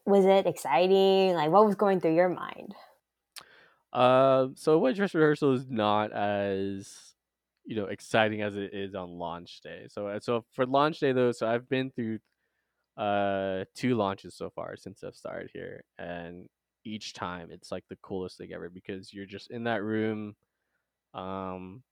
Was 0.06 0.24
it 0.24 0.46
exciting? 0.46 1.34
Like, 1.34 1.50
what 1.50 1.66
was 1.66 1.74
going 1.74 2.00
through 2.00 2.14
your 2.14 2.28
mind? 2.28 2.72
Um, 3.92 4.54
so 4.56 4.78
wet 4.78 4.94
dress 4.94 5.12
rehearsal 5.12 5.54
is 5.54 5.68
not 5.68 6.12
as 6.12 7.14
you 7.64 7.74
know 7.74 7.86
exciting 7.86 8.42
as 8.42 8.56
it 8.56 8.72
is 8.72 8.94
on 8.94 9.10
launch 9.18 9.60
day. 9.62 9.88
So 9.88 10.06
uh, 10.06 10.20
so 10.20 10.44
for 10.52 10.66
launch 10.66 11.00
day 11.00 11.10
though, 11.10 11.32
so 11.32 11.48
I've 11.48 11.68
been 11.68 11.90
through 11.90 12.20
uh 12.96 13.64
two 13.74 13.96
launches 13.96 14.36
so 14.36 14.50
far 14.50 14.76
since 14.76 15.02
I've 15.02 15.16
started 15.16 15.50
here, 15.52 15.82
and 15.98 16.46
each 16.84 17.14
time 17.14 17.48
it's 17.52 17.72
like 17.72 17.84
the 17.88 17.96
coolest 18.02 18.38
thing 18.38 18.52
ever 18.54 18.70
because 18.70 19.12
you're 19.14 19.26
just 19.26 19.50
in 19.50 19.64
that 19.64 19.82
room. 19.82 20.36
Um, 21.14 21.82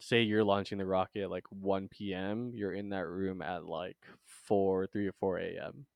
say 0.00 0.22
you're 0.22 0.44
launching 0.44 0.78
the 0.78 0.86
rocket 0.86 1.22
at 1.24 1.30
like 1.30 1.46
1 1.50 1.88
p.m. 1.90 2.52
You're 2.54 2.72
in 2.74 2.90
that 2.90 3.06
room 3.08 3.42
at 3.42 3.66
like 3.66 3.98
four, 4.26 4.86
three 4.88 5.08
or 5.08 5.12
four 5.20 5.38
a.m. 5.38 5.86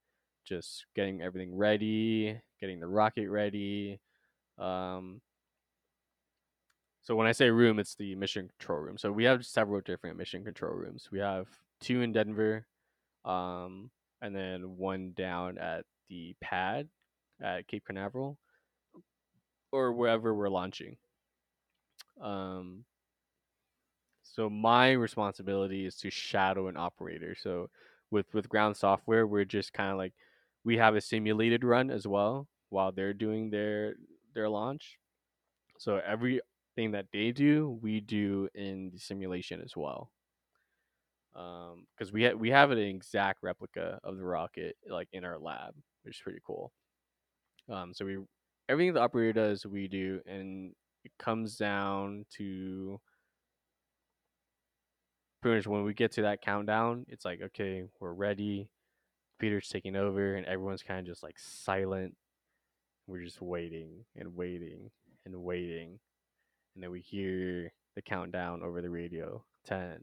Just 0.47 0.87
getting 0.97 1.23
everything 1.23 1.57
ready, 1.57 2.41
getting 2.61 2.81
the 2.81 2.89
rocket 2.89 3.31
ready, 3.31 3.99
Um, 4.59 5.21
so 7.03 7.17
when 7.17 7.27
I 7.27 7.33
say 7.33 7.51
room, 7.51 7.79
it's 7.79 7.95
the 7.97 8.15
mission 8.17 8.49
control 8.59 8.81
room. 8.81 8.99
So 8.99 9.13
we 9.13 9.25
have 9.25 9.47
several 9.47 9.81
different 9.81 10.19
mission 10.19 10.45
control 10.45 10.75
rooms. 10.75 11.09
We 11.13 11.21
have 11.21 11.49
two 11.81 12.03
in 12.03 12.13
Denver, 12.13 12.67
um, 13.25 13.91
and 14.23 14.35
then 14.37 14.77
one 14.79 15.13
down 15.17 15.59
at 15.59 15.85
the 16.09 16.35
pad 16.41 16.89
at 17.43 17.69
Cape 17.69 17.85
Canaveral 17.87 18.39
or 19.73 19.93
wherever 19.93 20.35
we're 20.35 20.49
launching. 20.49 20.97
Um, 22.21 22.85
so 24.23 24.51
my 24.51 24.93
responsibility 24.93 25.87
is 25.87 25.97
to 25.97 26.11
shadow 26.11 26.69
an 26.69 26.77
operator. 26.77 27.35
So 27.35 27.71
with 28.11 28.33
with 28.35 28.49
ground 28.49 28.77
software, 28.77 29.27
we're 29.27 29.45
just 29.45 29.73
kind 29.73 29.91
of 29.91 29.99
like 29.99 30.13
we 30.65 30.77
have 30.77 30.95
a 30.95 31.01
simulated 31.01 31.65
run 31.65 31.91
as 31.91 32.07
well 32.07 32.49
while 32.71 32.93
they're 32.93 33.15
doing 33.15 33.51
their 33.51 33.95
their 34.35 34.49
launch. 34.49 34.99
So 35.79 36.01
everything 36.07 36.93
that 36.93 37.07
they 37.13 37.33
do, 37.33 37.79
we 37.83 38.01
do 38.01 38.49
in 38.55 38.91
the 38.93 38.99
simulation 38.99 39.61
as 39.63 39.77
well. 39.77 40.11
Um, 41.35 41.87
because 41.97 42.13
we 42.13 42.25
ha- 42.25 42.35
we 42.35 42.51
have 42.51 42.71
an 42.71 42.79
exact 42.79 43.43
replica 43.43 44.01
of 44.03 44.17
the 44.17 44.25
rocket 44.25 44.77
like 44.89 45.09
in 45.13 45.25
our 45.25 45.39
lab, 45.39 45.75
which 46.03 46.17
is 46.17 46.23
pretty 46.23 46.41
cool. 46.47 46.73
Um, 47.69 47.93
so 47.95 48.05
we 48.05 48.19
everything 48.69 48.95
the 48.95 49.01
operator 49.01 49.33
does, 49.33 49.67
we 49.67 49.89
do, 49.89 50.21
and 50.27 50.73
it 51.05 51.13
comes 51.19 51.57
down 51.57 52.25
to 52.37 53.01
pretty 55.43 55.59
much 55.59 55.67
when 55.67 55.85
we 55.85 55.95
get 55.95 56.13
to 56.13 56.23
that 56.23 56.43
countdown, 56.43 57.07
it's 57.09 57.25
like 57.25 57.41
okay, 57.43 57.85
we're 58.01 58.13
ready. 58.13 58.69
Peter's 59.39 59.69
taking 59.69 59.97
over, 59.97 60.35
and 60.35 60.47
everyone's 60.47 60.83
kind 60.83 61.01
of 61.01 61.07
just 61.07 61.23
like 61.23 61.39
silent. 61.39 62.17
We're 63.07 63.23
just 63.23 63.43
waiting 63.43 64.05
and 64.17 64.35
waiting 64.37 64.91
and 65.25 65.37
waiting, 65.37 65.99
and 66.75 66.83
then 66.83 66.91
we 66.91 67.01
hear 67.01 67.73
the 67.95 68.03
countdown 68.03 68.63
over 68.63 68.81
the 68.83 68.91
radio: 68.91 69.45
10, 69.67 69.99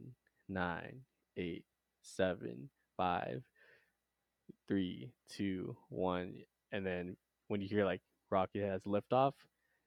9, 0.50 1.02
8, 1.38 1.66
7, 2.02 2.70
5, 2.98 3.44
3, 4.68 5.14
2, 5.30 5.78
1. 5.90 6.34
And 6.72 6.86
then 6.86 7.16
when 7.54 7.62
you 7.62 7.70
hear 7.70 7.86
like 7.86 8.02
rocket 8.32 8.66
has 8.68 8.82
liftoff, 8.84 9.34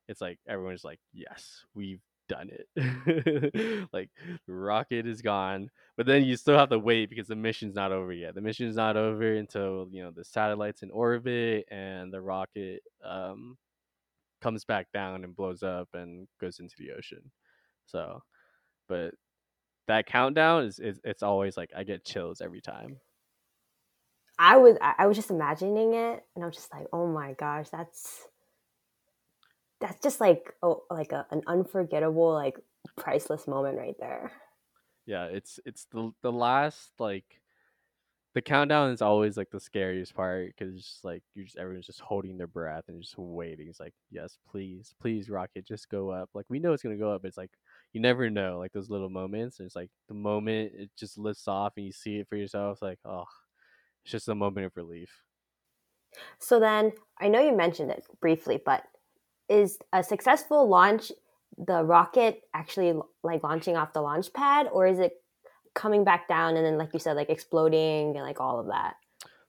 it's 0.09 0.21
like 0.21 0.39
everyone's 0.49 0.85
like, 0.85 1.01
yes, 1.13 1.65
we've 1.75 2.01
done 2.29 2.49
it. 2.77 3.89
like 3.93 4.09
rocket 4.47 5.05
is 5.05 5.21
gone, 5.21 5.69
but 5.97 6.07
then 6.07 6.23
you 6.25 6.37
still 6.37 6.57
have 6.57 6.71
to 6.71 6.79
wait 6.79 7.11
because 7.11 7.27
the 7.27 7.35
mission's 7.35 7.75
not 7.75 7.91
over 7.91 8.13
yet. 8.13 8.37
The 8.37 8.41
mission's 8.41 8.77
not 8.77 8.97
over 8.97 9.35
until 9.35 9.89
you 9.91 10.05
know 10.05 10.13
the 10.13 10.25
satellites 10.25 10.85
in 10.85 10.93
orbit 10.93 11.67
and 11.73 12.13
the 12.13 12.21
rocket 12.23 12.85
um, 13.05 13.59
comes 14.41 14.65
back 14.65 14.87
down 14.95 15.25
and 15.25 15.35
blows 15.35 15.65
up 15.65 15.89
and 15.93 16.29
goes 16.41 16.61
into 16.61 16.77
the 16.79 16.93
ocean. 16.93 17.33
So, 17.87 18.23
but 18.89 19.13
that 19.89 20.07
countdown 20.07 20.65
is, 20.65 20.79
is 20.79 21.01
it's 21.05 21.25
always 21.25 21.57
like 21.57 21.71
I 21.77 21.83
get 21.85 22.05
chills 22.05 22.41
every 22.41 22.61
time. 22.61 22.99
I 24.39 24.57
was 24.59 24.77
I 24.81 25.07
was 25.07 25.17
just 25.17 25.31
imagining 25.31 25.95
it, 25.95 26.25
and 26.35 26.45
I'm 26.45 26.53
just 26.53 26.73
like, 26.73 26.87
oh 26.93 27.07
my 27.07 27.33
gosh, 27.35 27.69
that's 27.71 28.27
that's 29.81 30.03
just 30.03 30.21
like 30.21 30.55
oh 30.63 30.85
like 30.91 31.13
a, 31.13 31.27
an 31.31 31.43
unforgettable 31.47 32.33
like 32.33 32.59
priceless 32.97 33.47
moment 33.47 33.79
right 33.79 33.97
there. 33.99 34.33
Yeah, 35.07 35.27
it's 35.27 35.61
it's 35.65 35.87
the 35.93 36.13
the 36.23 36.33
last 36.33 36.91
like 36.99 37.41
the 38.35 38.43
countdown 38.43 38.91
is 38.91 39.01
always 39.01 39.39
like 39.39 39.51
the 39.51 39.59
scariest 39.59 40.15
part 40.15 40.49
because 40.49 40.75
it's 40.75 40.85
just 40.85 41.05
like 41.05 41.23
you're 41.35 41.47
just 41.47 41.57
everyone's 41.57 41.87
just 41.87 42.01
holding 42.01 42.37
their 42.37 42.47
breath 42.47 42.85
and 42.89 43.01
just 43.01 43.17
waiting. 43.17 43.69
It's 43.69 43.81
like, 43.81 43.95
yes, 44.11 44.37
please, 44.47 44.95
please, 45.01 45.31
rocket, 45.31 45.67
just 45.67 45.89
go 45.89 46.11
up. 46.11 46.29
Like 46.35 46.45
we 46.51 46.59
know 46.59 46.75
it's 46.75 46.83
gonna 46.83 46.99
go 46.99 47.13
up, 47.13 47.23
but 47.23 47.29
it's 47.29 47.39
like 47.39 47.53
you 47.95 48.01
never 48.01 48.29
know, 48.29 48.59
like 48.59 48.73
those 48.73 48.91
little 48.91 49.09
moments. 49.09 49.59
And 49.59 49.67
it's 49.67 49.77
like 49.77 49.91
the 50.09 50.15
moment 50.15 50.73
it 50.77 50.91
just 50.99 51.17
lifts 51.17 51.49
off 51.49 51.75
and 51.79 51.87
you 51.87 51.93
see 51.93 52.17
it 52.19 52.29
for 52.29 52.37
yourself, 52.37 52.75
it's 52.75 52.83
like, 52.83 52.99
oh, 53.07 53.25
it's 54.07 54.13
just 54.13 54.29
a 54.29 54.37
moment 54.37 54.67
of 54.67 54.77
relief. 54.77 55.25
So 56.39 56.61
then 56.61 56.93
I 57.21 57.27
know 57.27 57.41
you 57.41 57.57
mentioned 57.57 57.91
it 57.91 58.05
briefly, 58.21 58.63
but 58.65 58.85
is 59.49 59.79
a 59.93 60.03
successful 60.03 60.69
launch 60.69 61.11
the 61.59 61.83
rocket 61.83 62.43
actually 62.55 62.95
like 63.25 63.43
launching 63.43 63.77
off 63.77 63.93
the 63.93 64.01
launch 64.01 64.33
pad 64.33 64.69
or 64.73 64.87
is 64.87 64.99
it 64.99 65.15
coming 65.75 66.05
back 66.05 66.29
down 66.29 66.57
and 66.57 66.67
then 66.67 66.77
like 66.77 66.91
you 66.93 66.99
said 66.99 67.17
like 67.17 67.31
exploding 67.31 68.15
and 68.17 68.25
like 68.27 68.41
all 68.41 68.59
of 68.59 68.67
that 68.67 68.97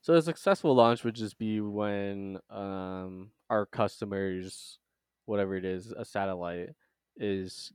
so 0.01 0.13
a 0.13 0.21
successful 0.21 0.73
launch 0.75 1.03
would 1.03 1.15
just 1.15 1.37
be 1.37 1.59
when 1.59 2.37
um 2.49 3.31
our 3.49 3.65
customers 3.65 4.77
whatever 5.25 5.55
it 5.55 5.65
is 5.65 5.91
a 5.91 6.05
satellite 6.05 6.69
is 7.17 7.73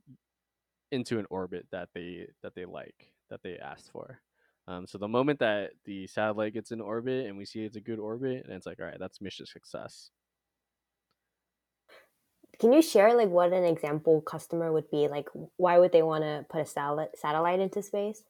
into 0.93 1.19
an 1.19 1.27
orbit 1.29 1.67
that 1.73 1.89
they 1.93 2.27
that 2.43 2.55
they 2.55 2.65
like 2.65 3.13
that 3.29 3.43
they 3.43 3.59
asked 3.59 3.91
for 3.91 4.21
um, 4.73 4.87
so 4.87 4.99
the 4.99 5.09
moment 5.09 5.39
that 5.39 5.71
the 5.85 6.07
satellite 6.07 6.55
gets 6.55 6.71
in 6.71 6.81
orbit 6.81 7.27
and 7.27 7.37
we 7.37 7.45
see 7.45 7.65
it's 7.65 7.77
a 7.77 7.81
good 7.81 7.99
orbit 7.99 8.45
and 8.45 8.55
it's 8.55 8.67
like 8.67 8.81
all 8.81 8.87
right 8.87 8.99
that's 8.99 9.21
mission 9.21 9.47
success 9.47 10.11
can 12.59 12.73
you 12.73 12.83
share 12.83 13.17
like 13.17 13.29
what 13.29 13.53
an 13.53 13.65
example 13.65 14.21
customer 14.21 14.73
would 14.73 14.91
be? 14.91 15.09
Like, 15.09 15.29
why 15.57 15.79
would 15.79 15.91
they 15.91 16.03
want 16.03 16.23
to 16.23 16.47
put 16.49 16.61
a 16.61 16.67
satellite 16.67 17.19
satellite 17.19 17.61
into 17.61 17.83
space? 17.83 18.23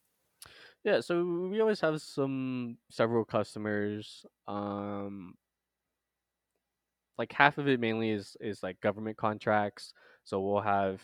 Yeah, 0.84 1.00
so 1.00 1.22
we 1.50 1.60
always 1.60 1.80
have 1.80 2.00
some 2.00 2.78
several 2.90 3.24
customers. 3.24 4.24
Um, 4.48 5.34
like 7.18 7.32
half 7.32 7.58
of 7.58 7.68
it 7.68 7.78
mainly 7.78 8.10
is 8.10 8.36
is 8.40 8.62
like 8.62 8.80
government 8.80 9.16
contracts. 9.16 9.92
So 10.24 10.40
we'll 10.40 10.62
have 10.62 11.02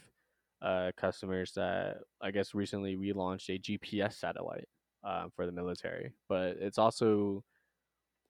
uh, 0.62 0.92
customers 0.96 1.52
that 1.52 1.98
I 2.22 2.30
guess 2.30 2.54
recently 2.54 2.96
we 2.96 3.12
launched 3.12 3.50
a 3.50 3.58
GPS 3.58 4.14
satellite 4.14 4.68
uh, 5.04 5.28
for 5.34 5.46
the 5.46 5.52
military, 5.52 6.12
but 6.28 6.56
it's 6.60 6.78
also 6.78 7.44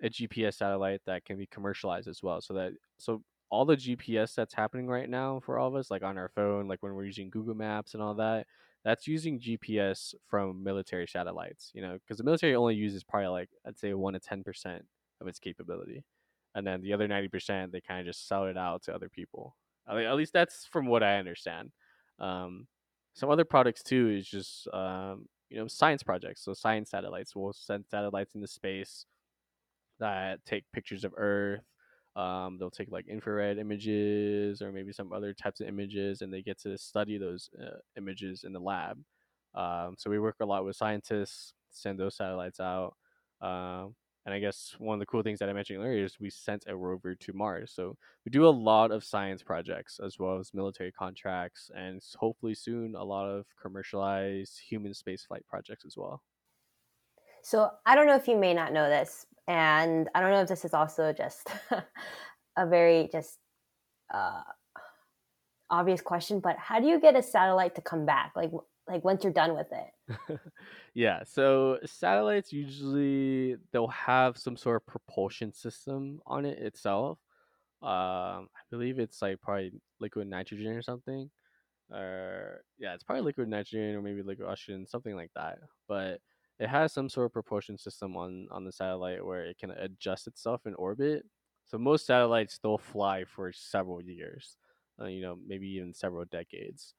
a 0.02 0.08
GPS 0.08 0.54
satellite 0.54 1.00
that 1.06 1.24
can 1.24 1.38
be 1.38 1.46
commercialized 1.46 2.08
as 2.08 2.22
well. 2.22 2.40
So 2.40 2.54
that 2.54 2.72
so 2.98 3.22
all 3.50 3.64
the 3.64 3.76
GPS 3.76 4.34
that's 4.34 4.54
happening 4.54 4.86
right 4.86 5.08
now 5.08 5.40
for 5.40 5.58
all 5.58 5.68
of 5.68 5.74
us, 5.74 5.90
like 5.90 6.02
on 6.02 6.18
our 6.18 6.28
phone, 6.28 6.68
like 6.68 6.82
when 6.82 6.94
we're 6.94 7.04
using 7.04 7.30
Google 7.30 7.54
Maps 7.54 7.94
and 7.94 8.02
all 8.02 8.14
that, 8.14 8.46
that's 8.84 9.06
using 9.06 9.40
GPS 9.40 10.14
from 10.26 10.62
military 10.62 11.06
satellites. 11.06 11.70
You 11.74 11.82
know, 11.82 11.94
because 11.94 12.18
the 12.18 12.24
military 12.24 12.54
only 12.54 12.74
uses 12.74 13.04
probably 13.04 13.28
like 13.28 13.50
I'd 13.66 13.78
say 13.78 13.94
one 13.94 14.14
to 14.14 14.20
ten 14.20 14.44
percent 14.44 14.84
of 15.20 15.26
its 15.26 15.38
capability, 15.38 16.04
and 16.54 16.66
then 16.66 16.82
the 16.82 16.92
other 16.92 17.08
ninety 17.08 17.28
percent 17.28 17.72
they 17.72 17.80
kind 17.80 18.00
of 18.00 18.06
just 18.06 18.28
sell 18.28 18.46
it 18.46 18.56
out 18.58 18.82
to 18.84 18.94
other 18.94 19.08
people. 19.08 19.56
I 19.86 19.96
mean, 19.96 20.06
at 20.06 20.16
least 20.16 20.34
that's 20.34 20.66
from 20.66 20.86
what 20.86 21.02
I 21.02 21.16
understand. 21.18 21.72
Um, 22.18 22.66
some 23.14 23.30
other 23.30 23.44
products 23.44 23.82
too 23.82 24.10
is 24.10 24.28
just 24.28 24.68
um, 24.72 25.26
you 25.50 25.58
know 25.58 25.68
science 25.68 26.02
projects. 26.02 26.44
So 26.44 26.54
science 26.54 26.90
satellites 26.90 27.34
will 27.36 27.52
send 27.52 27.84
satellites 27.90 28.34
into 28.34 28.46
space 28.48 29.06
that 30.00 30.44
take 30.46 30.64
pictures 30.72 31.04
of 31.04 31.12
Earth 31.16 31.62
um, 32.16 32.58
they'll 32.58 32.70
take 32.70 32.90
like 32.90 33.06
infrared 33.06 33.58
images 33.58 34.60
or 34.60 34.72
maybe 34.72 34.92
some 34.92 35.12
other 35.12 35.32
types 35.32 35.60
of 35.60 35.68
images, 35.68 36.20
and 36.20 36.32
they 36.32 36.42
get 36.42 36.58
to 36.62 36.76
study 36.76 37.16
those 37.16 37.48
uh, 37.62 37.78
images 37.96 38.42
in 38.44 38.52
the 38.52 38.58
lab. 38.58 38.98
Um, 39.54 39.94
so 39.96 40.10
we 40.10 40.18
work 40.18 40.36
a 40.40 40.44
lot 40.44 40.64
with 40.64 40.74
scientists, 40.74 41.54
send 41.70 41.98
those 42.00 42.16
satellites 42.16 42.58
out. 42.58 42.96
Um, 43.40 43.94
and 44.28 44.34
I 44.34 44.40
guess 44.40 44.74
one 44.76 44.92
of 44.92 45.00
the 45.00 45.06
cool 45.06 45.22
things 45.22 45.38
that 45.38 45.48
I 45.48 45.54
mentioned 45.54 45.78
earlier 45.78 46.04
is 46.04 46.20
we 46.20 46.28
sent 46.28 46.64
a 46.66 46.76
rover 46.76 47.14
to 47.14 47.32
Mars. 47.32 47.72
So 47.74 47.96
we 48.26 48.30
do 48.30 48.46
a 48.46 48.50
lot 48.50 48.90
of 48.90 49.02
science 49.02 49.42
projects 49.42 49.98
as 50.04 50.18
well 50.18 50.38
as 50.38 50.52
military 50.52 50.92
contracts, 50.92 51.70
and 51.74 52.02
hopefully 52.14 52.54
soon 52.54 52.94
a 52.94 53.02
lot 53.02 53.26
of 53.26 53.46
commercialized 53.58 54.60
human 54.60 54.92
spaceflight 54.92 55.46
projects 55.48 55.86
as 55.86 55.96
well. 55.96 56.20
So 57.42 57.70
I 57.86 57.94
don't 57.94 58.06
know 58.06 58.16
if 58.16 58.28
you 58.28 58.36
may 58.36 58.52
not 58.52 58.74
know 58.74 58.90
this, 58.90 59.24
and 59.46 60.10
I 60.14 60.20
don't 60.20 60.30
know 60.30 60.42
if 60.42 60.48
this 60.48 60.66
is 60.66 60.74
also 60.74 61.10
just 61.14 61.48
a 62.58 62.66
very 62.66 63.08
just 63.10 63.38
uh, 64.12 64.42
obvious 65.70 66.02
question, 66.02 66.40
but 66.40 66.58
how 66.58 66.80
do 66.80 66.86
you 66.86 67.00
get 67.00 67.16
a 67.16 67.22
satellite 67.22 67.76
to 67.76 67.80
come 67.80 68.04
back? 68.04 68.32
Like 68.36 68.50
like 68.86 69.02
once 69.02 69.24
you're 69.24 69.32
done 69.32 69.54
with 69.54 69.72
it? 69.72 69.88
yeah, 70.94 71.22
so 71.24 71.78
satellites 71.84 72.52
usually 72.52 73.56
they'll 73.72 73.88
have 73.88 74.38
some 74.38 74.56
sort 74.56 74.76
of 74.76 74.86
propulsion 74.86 75.52
system 75.52 76.20
on 76.26 76.44
it 76.46 76.58
itself. 76.58 77.18
Um, 77.82 78.48
I 78.56 78.62
believe 78.70 78.98
it's 78.98 79.22
like 79.22 79.40
probably 79.40 79.72
liquid 80.00 80.28
nitrogen 80.28 80.68
or 80.68 80.82
something. 80.82 81.30
Or 81.92 82.62
yeah, 82.78 82.94
it's 82.94 83.04
probably 83.04 83.22
liquid 83.24 83.48
nitrogen 83.48 83.94
or 83.96 84.02
maybe 84.02 84.22
liquid 84.22 84.48
oxygen, 84.48 84.86
something 84.86 85.16
like 85.16 85.32
that. 85.36 85.58
But 85.88 86.20
it 86.60 86.68
has 86.68 86.92
some 86.92 87.08
sort 87.10 87.26
of 87.26 87.32
propulsion 87.34 87.78
system 87.78 88.16
on 88.16 88.48
on 88.50 88.64
the 88.64 88.72
satellite 88.72 89.24
where 89.24 89.46
it 89.46 89.58
can 89.58 89.70
adjust 89.72 90.26
itself 90.28 90.66
in 90.66 90.74
orbit. 90.74 91.24
So 91.66 91.78
most 91.78 92.06
satellites 92.06 92.58
they'll 92.62 92.78
fly 92.78 93.24
for 93.24 93.52
several 93.52 94.02
years, 94.02 94.56
uh, 95.00 95.06
you 95.06 95.22
know, 95.22 95.38
maybe 95.46 95.68
even 95.68 95.94
several 95.94 96.24
decades, 96.26 96.94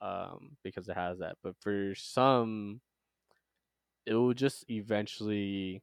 um, 0.00 0.56
because 0.62 0.88
it 0.88 0.96
has 0.96 1.18
that. 1.18 1.36
But 1.42 1.54
for 1.60 1.94
some, 1.94 2.80
it 4.06 4.14
will 4.14 4.34
just 4.34 4.64
eventually 4.70 5.82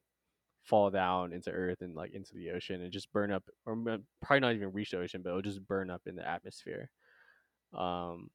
fall 0.62 0.90
down 0.90 1.32
into 1.32 1.50
Earth 1.50 1.80
and 1.80 1.94
like 1.94 2.12
into 2.12 2.34
the 2.34 2.50
ocean 2.50 2.82
and 2.82 2.92
just 2.92 3.12
burn 3.12 3.32
up, 3.32 3.42
or 3.66 3.76
probably 4.20 4.40
not 4.40 4.54
even 4.54 4.72
reach 4.72 4.90
the 4.90 5.00
ocean, 5.00 5.20
but 5.22 5.30
it'll 5.30 5.42
just 5.42 5.66
burn 5.66 5.90
up 5.90 6.02
in 6.06 6.14
the 6.16 6.28
atmosphere. 6.28 6.88
Um, 7.74 8.30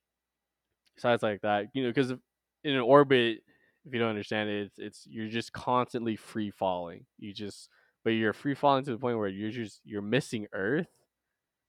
besides 0.95 1.23
like 1.23 1.41
that, 1.41 1.67
you 1.73 1.83
know, 1.83 1.89
because 1.89 2.11
in 2.11 2.73
an 2.73 2.81
orbit, 2.81 3.39
if 3.85 3.93
you 3.93 3.99
don't 3.99 4.09
understand 4.09 4.49
it, 4.49 4.63
it's, 4.65 4.79
it's 4.79 5.07
you're 5.07 5.29
just 5.29 5.53
constantly 5.53 6.15
free 6.17 6.51
falling. 6.51 7.05
You 7.17 7.33
just, 7.33 7.69
but 8.03 8.09
you're 8.11 8.33
free 8.33 8.55
falling 8.55 8.83
to 8.85 8.91
the 8.91 8.97
point 8.97 9.17
where 9.17 9.29
you're 9.29 9.51
just 9.51 9.79
you're 9.85 10.01
missing 10.01 10.47
Earth, 10.51 10.89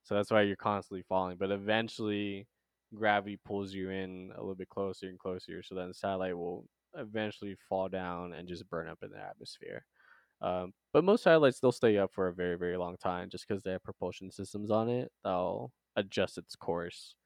so 0.02 0.14
that's 0.16 0.30
why 0.30 0.42
you're 0.42 0.56
constantly 0.56 1.04
falling. 1.08 1.36
But 1.38 1.52
eventually, 1.52 2.48
gravity 2.94 3.38
pulls 3.44 3.72
you 3.72 3.90
in 3.90 4.32
a 4.36 4.40
little 4.40 4.54
bit 4.54 4.68
closer 4.68 5.08
and 5.08 5.18
closer, 5.18 5.62
so 5.62 5.74
then 5.74 5.88
the 5.88 5.94
satellite 5.94 6.36
will 6.36 6.66
eventually 6.96 7.56
fall 7.68 7.88
down 7.88 8.32
and 8.32 8.48
just 8.48 8.68
burn 8.70 8.88
up 8.88 8.98
in 9.02 9.10
the 9.10 9.18
atmosphere. 9.18 9.84
Um, 10.40 10.72
but 10.92 11.04
most 11.04 11.24
satellites 11.24 11.58
they'll 11.60 11.72
stay 11.72 11.98
up 11.98 12.12
for 12.12 12.28
a 12.28 12.34
very 12.34 12.56
very 12.56 12.76
long 12.76 12.96
time 12.96 13.28
just 13.28 13.46
because 13.46 13.62
they 13.62 13.72
have 13.72 13.82
propulsion 13.82 14.30
systems 14.30 14.70
on 14.70 14.88
it. 14.88 15.10
They'll 15.24 15.72
adjust 15.96 16.38
its 16.38 16.54
course 16.54 17.16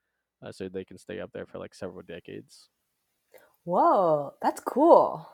uh, 0.45 0.53
so 0.53 0.69
they 0.69 0.85
can 0.85 0.99
stay 0.99 1.21
up 1.21 1.31
there 1.33 1.47
for 1.47 1.59
like 1.59 1.75
several 1.75 2.03
decades. 2.03 2.69
Whoa, 3.65 4.35
that's 4.41 4.61
cool. 4.61 5.29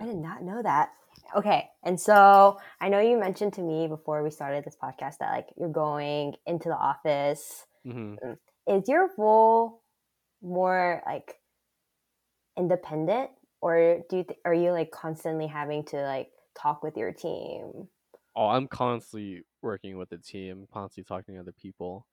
I 0.00 0.04
did 0.04 0.16
not 0.16 0.42
know 0.42 0.62
that. 0.62 0.90
Okay, 1.34 1.68
and 1.82 1.98
so 2.00 2.58
I 2.80 2.88
know 2.88 3.00
you 3.00 3.18
mentioned 3.18 3.54
to 3.54 3.62
me 3.62 3.88
before 3.88 4.22
we 4.22 4.30
started 4.30 4.64
this 4.64 4.76
podcast 4.80 5.18
that 5.18 5.32
like 5.32 5.48
you're 5.56 5.68
going 5.68 6.34
into 6.46 6.68
the 6.68 6.76
office. 6.76 7.65
Mm-hmm. 7.86 8.74
Is 8.74 8.88
your 8.88 9.10
role 9.16 9.82
more 10.42 11.02
like 11.06 11.36
independent, 12.58 13.30
or 13.60 14.02
do 14.08 14.18
you 14.18 14.24
th- 14.24 14.40
are 14.44 14.54
you 14.54 14.72
like 14.72 14.90
constantly 14.90 15.46
having 15.46 15.84
to 15.86 16.02
like 16.02 16.30
talk 16.58 16.82
with 16.82 16.96
your 16.96 17.12
team? 17.12 17.88
Oh, 18.34 18.48
I'm 18.48 18.68
constantly 18.68 19.42
working 19.62 19.96
with 19.96 20.10
the 20.10 20.18
team, 20.18 20.66
constantly 20.72 21.04
talking 21.04 21.34
to 21.34 21.40
other 21.40 21.52
people, 21.52 22.06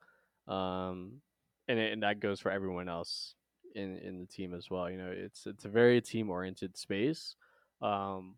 um, 0.47 1.21
and 1.67 1.79
it, 1.79 1.93
and 1.93 2.03
that 2.03 2.19
goes 2.19 2.39
for 2.39 2.51
everyone 2.51 2.87
else 2.87 3.35
in 3.75 3.97
in 3.97 4.19
the 4.19 4.27
team 4.27 4.53
as 4.53 4.69
well. 4.69 4.89
You 4.89 4.97
know, 4.97 5.11
it's 5.11 5.45
it's 5.47 5.65
a 5.65 5.69
very 5.69 6.01
team 6.01 6.29
oriented 6.29 6.77
space. 6.77 7.35
Um, 7.81 8.35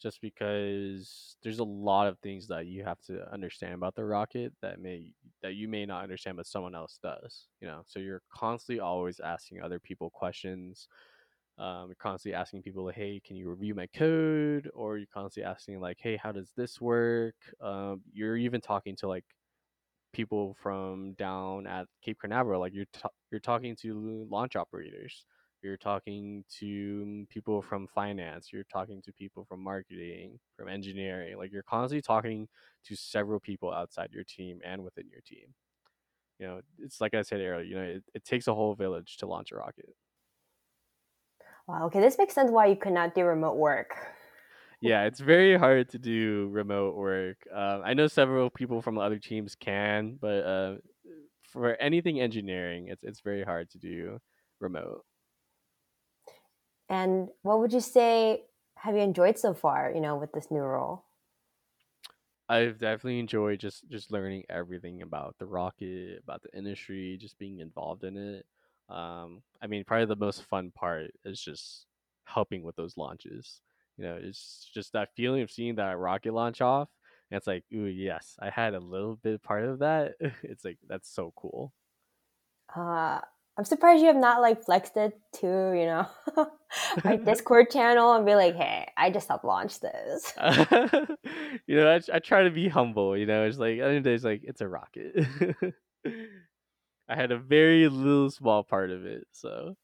just 0.00 0.20
because 0.20 1.36
there's 1.42 1.58
a 1.58 1.64
lot 1.64 2.06
of 2.06 2.18
things 2.20 2.46
that 2.48 2.66
you 2.66 2.84
have 2.84 3.00
to 3.00 3.30
understand 3.32 3.74
about 3.74 3.94
the 3.94 4.04
rocket 4.04 4.52
that 4.62 4.80
may 4.80 5.12
that 5.42 5.54
you 5.54 5.68
may 5.68 5.86
not 5.86 6.02
understand 6.02 6.36
but 6.36 6.46
someone 6.46 6.74
else 6.74 6.98
does 7.02 7.48
you 7.60 7.66
know? 7.66 7.82
So 7.86 7.98
you're 7.98 8.22
constantly 8.32 8.80
always 8.80 9.20
asking 9.20 9.62
other 9.62 9.80
people 9.80 10.10
questions 10.10 10.88
um, 11.58 11.88
you're 11.88 11.96
constantly 11.96 12.34
asking 12.34 12.62
people 12.62 12.88
hey 12.88 13.20
can 13.24 13.36
you 13.36 13.50
review 13.50 13.74
my 13.74 13.86
code? 13.88 14.70
or 14.74 14.98
you're 14.98 15.06
constantly 15.12 15.50
asking 15.50 15.80
like 15.80 15.98
hey 16.00 16.16
how 16.16 16.32
does 16.32 16.52
this 16.56 16.80
work? 16.80 17.34
Um, 17.60 18.02
you're 18.12 18.36
even 18.36 18.60
talking 18.60 18.96
to 18.96 19.08
like 19.08 19.24
people 20.12 20.54
from 20.54 21.12
down 21.14 21.66
at 21.66 21.86
cape 22.02 22.18
canaveral 22.20 22.60
like 22.60 22.72
you're 22.74 22.86
t- 22.92 23.02
you're 23.30 23.40
talking 23.40 23.76
to 23.76 24.26
launch 24.30 24.56
operators 24.56 25.26
you're 25.62 25.76
talking 25.76 26.44
to 26.48 27.26
people 27.28 27.62
from 27.62 27.86
finance 27.86 28.52
you're 28.52 28.64
talking 28.64 29.02
to 29.02 29.12
people 29.12 29.44
from 29.44 29.60
marketing 29.62 30.38
from 30.56 30.68
engineering 30.68 31.36
like 31.38 31.52
you're 31.52 31.62
constantly 31.62 32.02
talking 32.02 32.48
to 32.84 32.96
several 32.96 33.40
people 33.40 33.72
outside 33.72 34.10
your 34.12 34.24
team 34.24 34.60
and 34.64 34.82
within 34.84 35.08
your 35.10 35.20
team. 35.22 35.54
You 36.38 36.46
know 36.46 36.60
it's 36.78 37.00
like 37.00 37.14
i 37.14 37.22
said 37.22 37.40
earlier 37.40 37.62
you 37.62 37.74
know 37.76 37.82
it, 37.82 38.04
it 38.14 38.24
takes 38.24 38.46
a 38.48 38.54
whole 38.54 38.74
village 38.74 39.16
to 39.18 39.26
launch 39.26 39.52
a 39.52 39.56
rocket. 39.56 39.94
Wow 41.68 41.86
okay 41.86 42.00
this 42.00 42.18
makes 42.18 42.34
sense 42.34 42.50
why 42.50 42.66
you 42.66 42.74
could 42.76 42.92
not 42.92 43.14
do 43.14 43.24
remote 43.24 43.56
work. 43.56 43.94
Yeah 44.80 45.04
it's 45.04 45.20
very 45.20 45.58
hard 45.58 45.88
to 45.90 45.98
do 45.98 46.48
remote 46.52 46.94
work 46.94 47.38
um, 47.52 47.82
i 47.84 47.94
know 47.94 48.06
several 48.06 48.48
people 48.50 48.80
from 48.80 48.98
other 48.98 49.18
teams 49.18 49.54
can 49.56 50.16
but 50.20 50.44
uh, 50.44 50.76
for 51.42 51.74
anything 51.76 52.20
engineering 52.20 52.88
it's, 52.88 53.02
it's 53.02 53.20
very 53.20 53.42
hard 53.42 53.70
to 53.70 53.78
do 53.78 54.18
remote 54.60 55.04
and 56.88 57.30
what 57.42 57.60
would 57.60 57.72
you 57.72 57.80
say 57.80 58.46
have 58.76 58.94
you 58.94 59.00
enjoyed 59.02 59.38
so 59.38 59.54
far, 59.54 59.90
you 59.90 60.00
know, 60.00 60.16
with 60.16 60.32
this 60.32 60.50
new 60.50 60.60
role? 60.60 61.04
I've 62.48 62.78
definitely 62.78 63.18
enjoyed 63.18 63.60
just 63.60 63.88
just 63.88 64.10
learning 64.10 64.44
everything 64.48 65.02
about 65.02 65.36
the 65.38 65.46
rocket, 65.46 66.18
about 66.22 66.42
the 66.42 66.56
industry, 66.56 67.16
just 67.18 67.38
being 67.38 67.58
involved 67.60 68.04
in 68.04 68.16
it. 68.16 68.46
Um, 68.88 69.42
I 69.60 69.66
mean, 69.66 69.84
probably 69.84 70.06
the 70.06 70.16
most 70.16 70.44
fun 70.44 70.70
part 70.72 71.10
is 71.24 71.42
just 71.42 71.86
helping 72.24 72.62
with 72.62 72.76
those 72.76 72.96
launches. 72.96 73.60
You 73.98 74.04
know, 74.04 74.16
it's 74.16 74.70
just 74.72 74.92
that 74.94 75.14
feeling 75.14 75.42
of 75.42 75.50
seeing 75.50 75.74
that 75.76 75.98
rocket 75.98 76.32
launch 76.32 76.60
off, 76.62 76.88
and 77.30 77.36
it's 77.36 77.46
like, 77.46 77.64
ooh, 77.74 77.84
yes, 77.84 78.36
I 78.40 78.48
had 78.50 78.74
a 78.74 78.80
little 78.80 79.16
bit 79.16 79.42
part 79.42 79.64
of 79.64 79.80
that. 79.80 80.14
It's 80.42 80.64
like 80.64 80.78
that's 80.86 81.10
so 81.10 81.32
cool. 81.36 81.74
Uh, 82.74 83.20
I'm 83.58 83.64
surprised 83.64 84.00
you 84.00 84.06
have 84.06 84.16
not 84.16 84.40
like 84.40 84.64
flexed 84.64 84.96
it 84.96 85.18
to, 85.40 85.46
you 85.46 85.86
know, 85.86 86.06
our 87.04 87.16
Discord 87.24 87.70
channel 87.70 88.14
and 88.14 88.24
be 88.24 88.36
like, 88.36 88.54
hey, 88.54 88.86
I 88.96 89.10
just 89.10 89.26
helped 89.26 89.44
launch 89.44 89.80
this. 89.80 90.32
you 91.66 91.76
know, 91.76 91.90
I, 91.90 92.00
I 92.12 92.18
try 92.20 92.44
to 92.44 92.50
be 92.50 92.68
humble, 92.68 93.16
you 93.16 93.26
know, 93.26 93.44
it's 93.44 93.58
like, 93.58 93.80
at 93.80 93.82
the 93.82 93.84
end 93.88 93.96
of 93.96 94.04
the 94.04 94.10
day, 94.10 94.14
it's 94.14 94.24
like, 94.24 94.42
it's 94.44 94.60
a 94.60 94.68
rocket. 94.68 95.26
I 97.08 97.16
had 97.16 97.32
a 97.32 97.38
very 97.38 97.88
little 97.88 98.30
small 98.30 98.62
part 98.62 98.90
of 98.92 99.04
it, 99.04 99.26
so. 99.32 99.74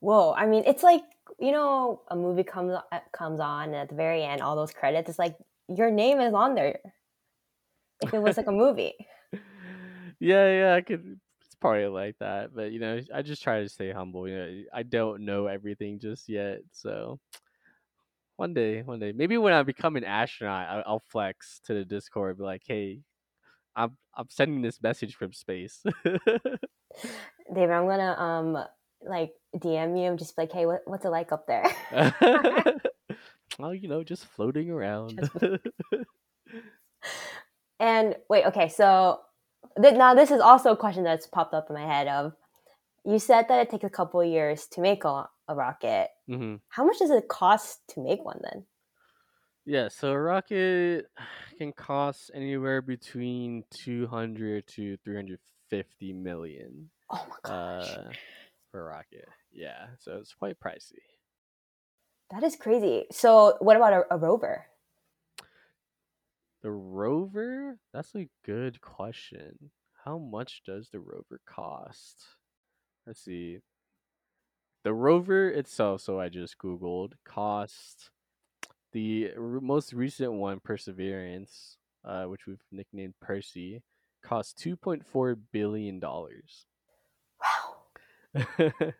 Whoa, 0.00 0.32
I 0.32 0.46
mean, 0.46 0.62
it's 0.66 0.82
like, 0.82 1.02
you 1.38 1.52
know, 1.52 2.00
a 2.08 2.16
movie 2.16 2.44
comes 2.44 2.72
uh, 2.92 2.98
comes 3.12 3.40
on 3.40 3.68
and 3.68 3.76
at 3.76 3.88
the 3.90 3.94
very 3.94 4.22
end, 4.22 4.40
all 4.40 4.56
those 4.56 4.72
credits, 4.72 5.10
it's 5.10 5.18
like 5.18 5.36
your 5.68 5.90
name 5.90 6.18
is 6.18 6.32
on 6.32 6.54
there. 6.54 6.78
If 8.02 8.14
it 8.14 8.22
was 8.22 8.38
like 8.38 8.46
a 8.46 8.52
movie. 8.52 8.94
yeah, 10.18 10.50
yeah, 10.50 10.74
I 10.74 10.80
could 10.80 11.20
probably 11.62 11.86
like 11.86 12.18
that, 12.18 12.54
but 12.54 12.72
you 12.72 12.80
know, 12.80 13.00
I 13.14 13.22
just 13.22 13.42
try 13.42 13.60
to 13.60 13.68
stay 13.68 13.92
humble. 13.92 14.28
You 14.28 14.36
know, 14.36 14.62
I 14.74 14.82
don't 14.82 15.24
know 15.24 15.46
everything 15.46 16.00
just 16.00 16.28
yet, 16.28 16.58
so 16.72 17.20
one 18.36 18.52
day, 18.52 18.82
one 18.82 18.98
day, 18.98 19.12
maybe 19.12 19.38
when 19.38 19.52
I 19.52 19.62
become 19.62 19.94
an 19.94 20.02
astronaut, 20.02 20.82
I'll 20.84 21.02
flex 21.08 21.60
to 21.66 21.74
the 21.74 21.84
Discord, 21.84 22.38
be 22.38 22.42
like, 22.42 22.62
"Hey, 22.66 22.98
I'm 23.76 23.96
I'm 24.16 24.28
sending 24.28 24.60
this 24.60 24.82
message 24.82 25.14
from 25.14 25.32
space." 25.32 25.84
David, 26.04 27.70
I'm 27.70 27.86
gonna 27.86 28.16
um 28.18 28.64
like 29.00 29.32
DM 29.56 29.96
you 29.96 30.10
and 30.10 30.18
just 30.18 30.36
like, 30.36 30.50
"Hey, 30.50 30.66
what, 30.66 30.82
what's 30.84 31.04
it 31.04 31.10
like 31.10 31.30
up 31.30 31.46
there?" 31.46 31.64
well, 33.58 33.72
you 33.72 33.86
know, 33.86 34.02
just 34.02 34.26
floating 34.26 34.68
around. 34.68 35.20
Just... 35.20 35.60
and 37.80 38.16
wait, 38.28 38.46
okay, 38.46 38.68
so 38.68 39.20
now 39.78 40.14
this 40.14 40.30
is 40.30 40.40
also 40.40 40.72
a 40.72 40.76
question 40.76 41.04
that's 41.04 41.26
popped 41.26 41.54
up 41.54 41.66
in 41.68 41.74
my 41.74 41.86
head 41.86 42.08
of 42.08 42.32
you 43.04 43.18
said 43.18 43.46
that 43.48 43.60
it 43.60 43.70
takes 43.70 43.84
a 43.84 43.90
couple 43.90 44.22
years 44.24 44.66
to 44.68 44.80
make 44.80 45.04
a, 45.04 45.28
a 45.48 45.54
rocket. 45.54 46.08
Mm-hmm. 46.30 46.56
how 46.68 46.84
much 46.84 46.98
does 46.98 47.10
it 47.10 47.28
cost 47.28 47.80
to 47.90 48.00
make 48.00 48.24
one 48.24 48.40
then? 48.42 48.64
Yeah 49.64 49.88
so 49.88 50.12
a 50.12 50.20
rocket 50.20 51.06
can 51.58 51.72
cost 51.72 52.30
anywhere 52.34 52.82
between 52.82 53.64
200 53.70 54.66
to 54.68 54.96
350 55.04 56.12
million 56.12 56.90
oh 57.10 57.26
my 57.28 57.50
gosh. 57.50 57.90
uh, 57.90 58.02
for 58.70 58.80
a 58.80 58.84
rocket. 58.84 59.28
Yeah 59.52 59.86
so 59.98 60.16
it's 60.16 60.34
quite 60.34 60.58
pricey. 60.60 61.02
That 62.30 62.42
is 62.42 62.56
crazy. 62.56 63.04
So 63.10 63.56
what 63.60 63.76
about 63.76 63.92
a, 63.92 64.14
a 64.14 64.16
rover 64.16 64.66
the 66.62 66.70
rover? 66.70 67.78
That's 67.92 68.14
a 68.14 68.28
good 68.44 68.80
question. 68.80 69.70
How 70.04 70.18
much 70.18 70.62
does 70.64 70.88
the 70.90 71.00
rover 71.00 71.40
cost? 71.46 72.22
Let's 73.06 73.20
see. 73.24 73.58
The 74.84 74.92
rover 74.92 75.48
itself, 75.48 76.00
so 76.00 76.18
I 76.18 76.28
just 76.28 76.58
Googled, 76.58 77.12
cost 77.24 78.10
the 78.92 79.30
most 79.38 79.92
recent 79.92 80.32
one, 80.32 80.60
Perseverance, 80.60 81.76
uh, 82.04 82.24
which 82.24 82.46
we've 82.46 82.62
nicknamed 82.70 83.14
Percy, 83.20 83.82
cost 84.22 84.58
$2.4 84.58 85.36
billion. 85.52 86.00
Wow. 86.00 87.72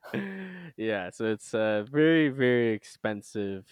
yeah, 0.77 1.11
so 1.11 1.25
it's 1.27 1.55
a 1.55 1.85
very, 1.91 2.29
very 2.29 2.73
expensive 2.73 3.67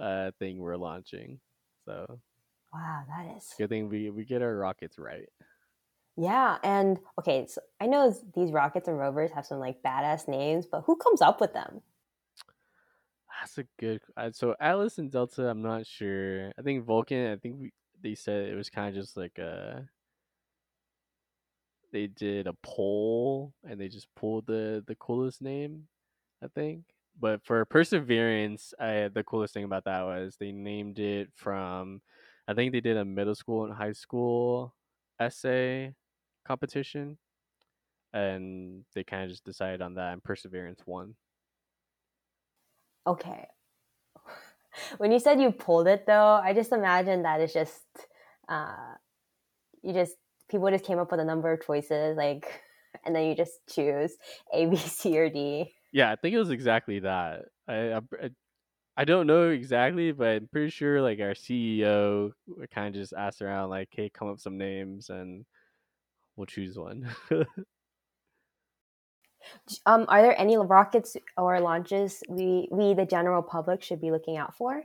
uh, 0.00 0.30
thing 0.38 0.58
we're 0.58 0.76
launching. 0.76 1.40
So 1.84 2.20
Wow, 2.72 3.04
that 3.08 3.36
is 3.36 3.54
good 3.58 3.68
thing 3.68 3.88
we 3.88 4.10
we 4.10 4.24
get 4.24 4.42
our 4.42 4.56
rockets 4.56 4.98
right. 4.98 5.28
Yeah, 6.16 6.58
and 6.62 6.98
okay, 7.18 7.46
so 7.46 7.60
I 7.80 7.86
know 7.86 8.14
these 8.34 8.52
rockets 8.52 8.88
and 8.88 8.98
rovers 8.98 9.30
have 9.32 9.46
some 9.46 9.58
like 9.58 9.82
badass 9.82 10.28
names, 10.28 10.66
but 10.66 10.82
who 10.82 10.96
comes 10.96 11.22
up 11.22 11.40
with 11.40 11.52
them? 11.54 11.82
That's 13.40 13.58
a 13.58 13.64
good. 13.78 14.00
So 14.32 14.54
Atlas 14.60 14.98
and 14.98 15.10
Delta, 15.10 15.48
I'm 15.48 15.62
not 15.62 15.86
sure. 15.86 16.52
I 16.58 16.62
think 16.62 16.84
Vulcan. 16.84 17.32
I 17.32 17.36
think 17.36 17.56
we, 17.60 17.72
they 18.02 18.14
said 18.14 18.48
it 18.48 18.54
was 18.56 18.70
kind 18.70 18.88
of 18.94 19.02
just 19.02 19.16
like 19.16 19.38
a. 19.38 19.88
They 21.92 22.06
did 22.06 22.46
a 22.46 22.54
poll 22.62 23.52
and 23.64 23.80
they 23.80 23.88
just 23.88 24.14
pulled 24.14 24.46
the 24.46 24.84
the 24.86 24.94
coolest 24.96 25.42
name, 25.42 25.88
I 26.42 26.48
think. 26.48 26.84
but 27.18 27.44
for 27.44 27.64
Perseverance, 27.64 28.74
I, 28.78 29.08
the 29.12 29.24
coolest 29.24 29.54
thing 29.54 29.64
about 29.64 29.84
that 29.84 30.02
was 30.02 30.36
they 30.36 30.52
named 30.52 30.98
it 30.98 31.30
from, 31.34 32.00
I 32.50 32.54
think 32.54 32.72
they 32.72 32.80
did 32.80 32.96
a 32.96 33.04
middle 33.04 33.36
school 33.36 33.64
and 33.64 33.72
high 33.72 33.92
school 33.92 34.74
essay 35.20 35.94
competition, 36.44 37.16
and 38.12 38.84
they 38.92 39.04
kind 39.04 39.22
of 39.22 39.30
just 39.30 39.44
decided 39.44 39.80
on 39.80 39.94
that, 39.94 40.14
and 40.14 40.24
Perseverance 40.24 40.80
won. 40.84 41.14
Okay. 43.06 43.46
When 44.98 45.12
you 45.12 45.20
said 45.20 45.40
you 45.40 45.52
pulled 45.52 45.86
it, 45.86 46.06
though, 46.06 46.40
I 46.42 46.52
just 46.52 46.72
imagine 46.72 47.22
that 47.22 47.40
it's 47.40 47.52
just, 47.52 47.84
uh, 48.48 48.94
you 49.82 49.92
just 49.92 50.16
people 50.48 50.68
just 50.70 50.84
came 50.84 50.98
up 50.98 51.12
with 51.12 51.20
a 51.20 51.24
number 51.24 51.52
of 51.52 51.64
choices, 51.64 52.16
like, 52.16 52.62
and 53.04 53.14
then 53.14 53.26
you 53.28 53.36
just 53.36 53.60
choose 53.68 54.16
A, 54.52 54.66
B, 54.66 54.76
C, 54.76 55.16
or 55.16 55.30
D. 55.30 55.72
Yeah, 55.92 56.10
I 56.10 56.16
think 56.16 56.34
it 56.34 56.38
was 56.38 56.50
exactly 56.50 56.98
that. 57.00 57.42
I, 57.68 57.94
I, 57.94 58.00
I 59.00 59.04
don't 59.04 59.26
know 59.26 59.48
exactly, 59.48 60.12
but 60.12 60.28
I'm 60.28 60.48
pretty 60.52 60.68
sure 60.68 61.00
like 61.00 61.20
our 61.20 61.32
CEO 61.32 62.32
kind 62.70 62.94
of 62.94 63.00
just 63.00 63.14
asked 63.14 63.40
around, 63.40 63.70
like, 63.70 63.88
"Hey, 63.92 64.10
come 64.10 64.28
up 64.28 64.34
with 64.34 64.42
some 64.42 64.58
names, 64.58 65.08
and 65.08 65.46
we'll 66.36 66.44
choose 66.44 66.76
one." 66.76 67.08
um, 69.86 70.04
are 70.06 70.20
there 70.20 70.38
any 70.38 70.58
rockets 70.58 71.16
or 71.38 71.58
launches 71.60 72.22
we 72.28 72.68
we 72.70 72.92
the 72.92 73.06
general 73.06 73.42
public 73.42 73.82
should 73.82 74.02
be 74.02 74.10
looking 74.10 74.36
out 74.36 74.54
for? 74.54 74.82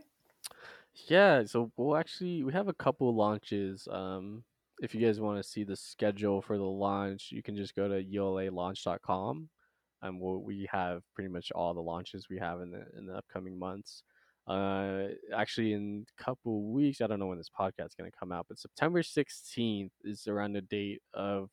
Yeah, 1.10 1.44
so 1.44 1.74
we'll 1.76 1.98
actually 1.98 2.46
we 2.46 2.54
have 2.54 2.70
a 2.70 2.74
couple 2.74 3.14
launches. 3.14 3.86
Um, 3.92 4.46
if 4.82 4.96
you 4.96 5.02
guys 5.06 5.20
want 5.20 5.44
to 5.44 5.50
see 5.50 5.66
the 5.66 5.76
schedule 5.76 6.42
for 6.42 6.58
the 6.58 6.64
launch, 6.64 7.34
you 7.34 7.44
can 7.44 7.58
just 7.58 7.76
go 7.76 7.90
to 7.90 8.02
ulalaunch.com. 8.02 9.50
And 10.02 10.20
we'll, 10.20 10.42
we 10.42 10.68
have 10.72 11.02
pretty 11.14 11.30
much 11.30 11.52
all 11.54 11.74
the 11.74 11.82
launches 11.82 12.28
we 12.30 12.38
have 12.40 12.62
in 12.62 12.72
the 12.72 12.86
in 12.98 13.06
the 13.06 13.16
upcoming 13.16 13.58
months. 13.58 14.04
Uh, 14.48 15.08
actually, 15.36 15.74
in 15.74 16.06
a 16.20 16.24
couple 16.24 16.72
weeks, 16.72 17.02
I 17.02 17.08
don't 17.08 17.20
know 17.20 17.26
when 17.28 17.40
this 17.40 17.50
podcast 17.50 17.88
is 17.88 17.96
going 17.96 18.12
to 18.12 18.18
come 18.18 18.32
out, 18.32 18.46
but 18.48 18.60
September 18.60 19.02
16th 19.02 19.90
is 20.04 20.28
around 20.28 20.54
the 20.54 20.62
date 20.62 21.02
of 21.14 21.50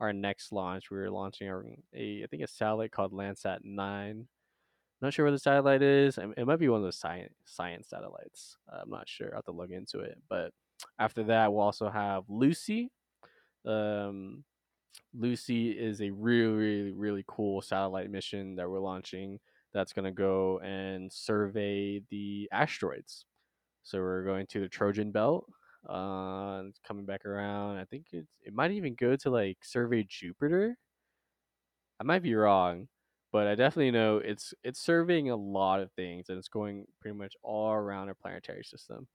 our 0.00 0.12
next 0.12 0.50
launch. 0.50 0.90
We're 0.90 1.10
launching 1.10 1.48
our, 1.48 1.64
a 1.94 2.24
I 2.24 2.26
think 2.26 2.42
a 2.42 2.48
satellite 2.48 2.90
called 2.90 3.12
Landsat 3.12 3.58
9. 3.62 4.26
Not 5.00 5.12
sure 5.12 5.24
where 5.24 5.32
the 5.32 5.38
satellite 5.38 5.82
is. 5.82 6.18
It 6.18 6.46
might 6.46 6.58
be 6.58 6.68
one 6.68 6.78
of 6.78 6.84
those 6.84 6.98
science 6.98 7.34
science 7.44 7.88
satellites. 7.88 8.56
I'm 8.68 8.90
not 8.90 9.08
sure. 9.08 9.30
I 9.32 9.36
have 9.36 9.44
to 9.44 9.52
look 9.52 9.70
into 9.70 10.00
it. 10.00 10.18
But 10.28 10.52
after 10.98 11.22
that, 11.24 11.52
we'll 11.52 11.62
also 11.62 11.90
have 11.90 12.24
Lucy. 12.28 12.90
Um, 13.66 14.44
Lucy 15.14 15.70
is 15.72 16.00
a 16.00 16.10
really, 16.10 16.52
really, 16.52 16.92
really 16.92 17.24
cool 17.26 17.62
satellite 17.62 18.10
mission 18.10 18.56
that 18.56 18.68
we're 18.68 18.80
launching 18.80 19.38
that's 19.72 19.92
going 19.92 20.04
to 20.04 20.12
go 20.12 20.60
and 20.60 21.12
survey 21.12 22.00
the 22.10 22.48
asteroids. 22.52 23.26
So 23.84 24.00
we're 24.00 24.24
going 24.24 24.46
to 24.48 24.60
the 24.60 24.68
Trojan 24.68 25.12
Belt, 25.12 25.46
uh, 25.88 26.64
coming 26.86 27.06
back 27.06 27.26
around. 27.26 27.78
I 27.78 27.84
think 27.86 28.08
it's, 28.12 28.30
it 28.42 28.54
might 28.54 28.72
even 28.72 28.94
go 28.94 29.16
to 29.16 29.30
like 29.30 29.58
survey 29.64 30.04
Jupiter. 30.08 30.76
I 32.00 32.04
might 32.04 32.22
be 32.22 32.34
wrong, 32.34 32.88
but 33.32 33.46
I 33.46 33.54
definitely 33.54 33.90
know 33.90 34.18
it's 34.18 34.54
it's 34.62 34.80
surveying 34.80 35.30
a 35.30 35.36
lot 35.36 35.80
of 35.80 35.92
things 35.92 36.28
and 36.28 36.38
it's 36.38 36.48
going 36.48 36.86
pretty 37.00 37.16
much 37.16 37.34
all 37.42 37.72
around 37.72 38.08
our 38.08 38.14
planetary 38.14 38.64
system. 38.64 39.08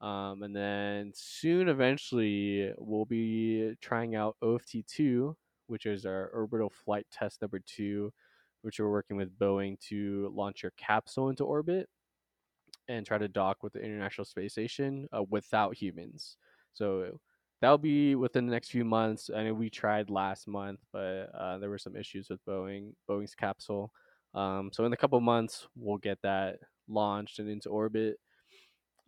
Um, 0.00 0.42
and 0.42 0.56
then 0.56 1.12
soon, 1.14 1.68
eventually, 1.68 2.72
we'll 2.78 3.04
be 3.04 3.74
trying 3.82 4.14
out 4.14 4.36
OFT2, 4.42 5.34
which 5.66 5.86
is 5.86 6.06
our 6.06 6.28
orbital 6.28 6.70
flight 6.70 7.06
test 7.12 7.42
number 7.42 7.60
two, 7.60 8.12
which 8.62 8.80
we're 8.80 8.90
working 8.90 9.16
with 9.16 9.38
Boeing 9.38 9.78
to 9.88 10.32
launch 10.34 10.62
your 10.62 10.72
capsule 10.78 11.28
into 11.28 11.44
orbit 11.44 11.88
and 12.88 13.06
try 13.06 13.18
to 13.18 13.28
dock 13.28 13.62
with 13.62 13.74
the 13.74 13.80
International 13.80 14.24
Space 14.24 14.52
Station 14.52 15.06
uh, 15.12 15.22
without 15.28 15.76
humans. 15.76 16.36
So 16.72 17.20
that'll 17.60 17.78
be 17.78 18.14
within 18.14 18.46
the 18.46 18.52
next 18.52 18.70
few 18.70 18.84
months. 18.84 19.30
I 19.34 19.44
know 19.44 19.54
we 19.54 19.68
tried 19.68 20.08
last 20.08 20.48
month, 20.48 20.80
but 20.92 21.30
uh, 21.38 21.58
there 21.58 21.70
were 21.70 21.78
some 21.78 21.94
issues 21.94 22.30
with 22.30 22.44
Boeing, 22.46 22.92
Boeing's 23.08 23.34
capsule. 23.34 23.92
Um, 24.34 24.70
so 24.72 24.84
in 24.86 24.92
a 24.92 24.96
couple 24.96 25.20
months, 25.20 25.68
we'll 25.76 25.98
get 25.98 26.18
that 26.22 26.58
launched 26.88 27.38
and 27.38 27.48
into 27.50 27.68
orbit 27.68 28.18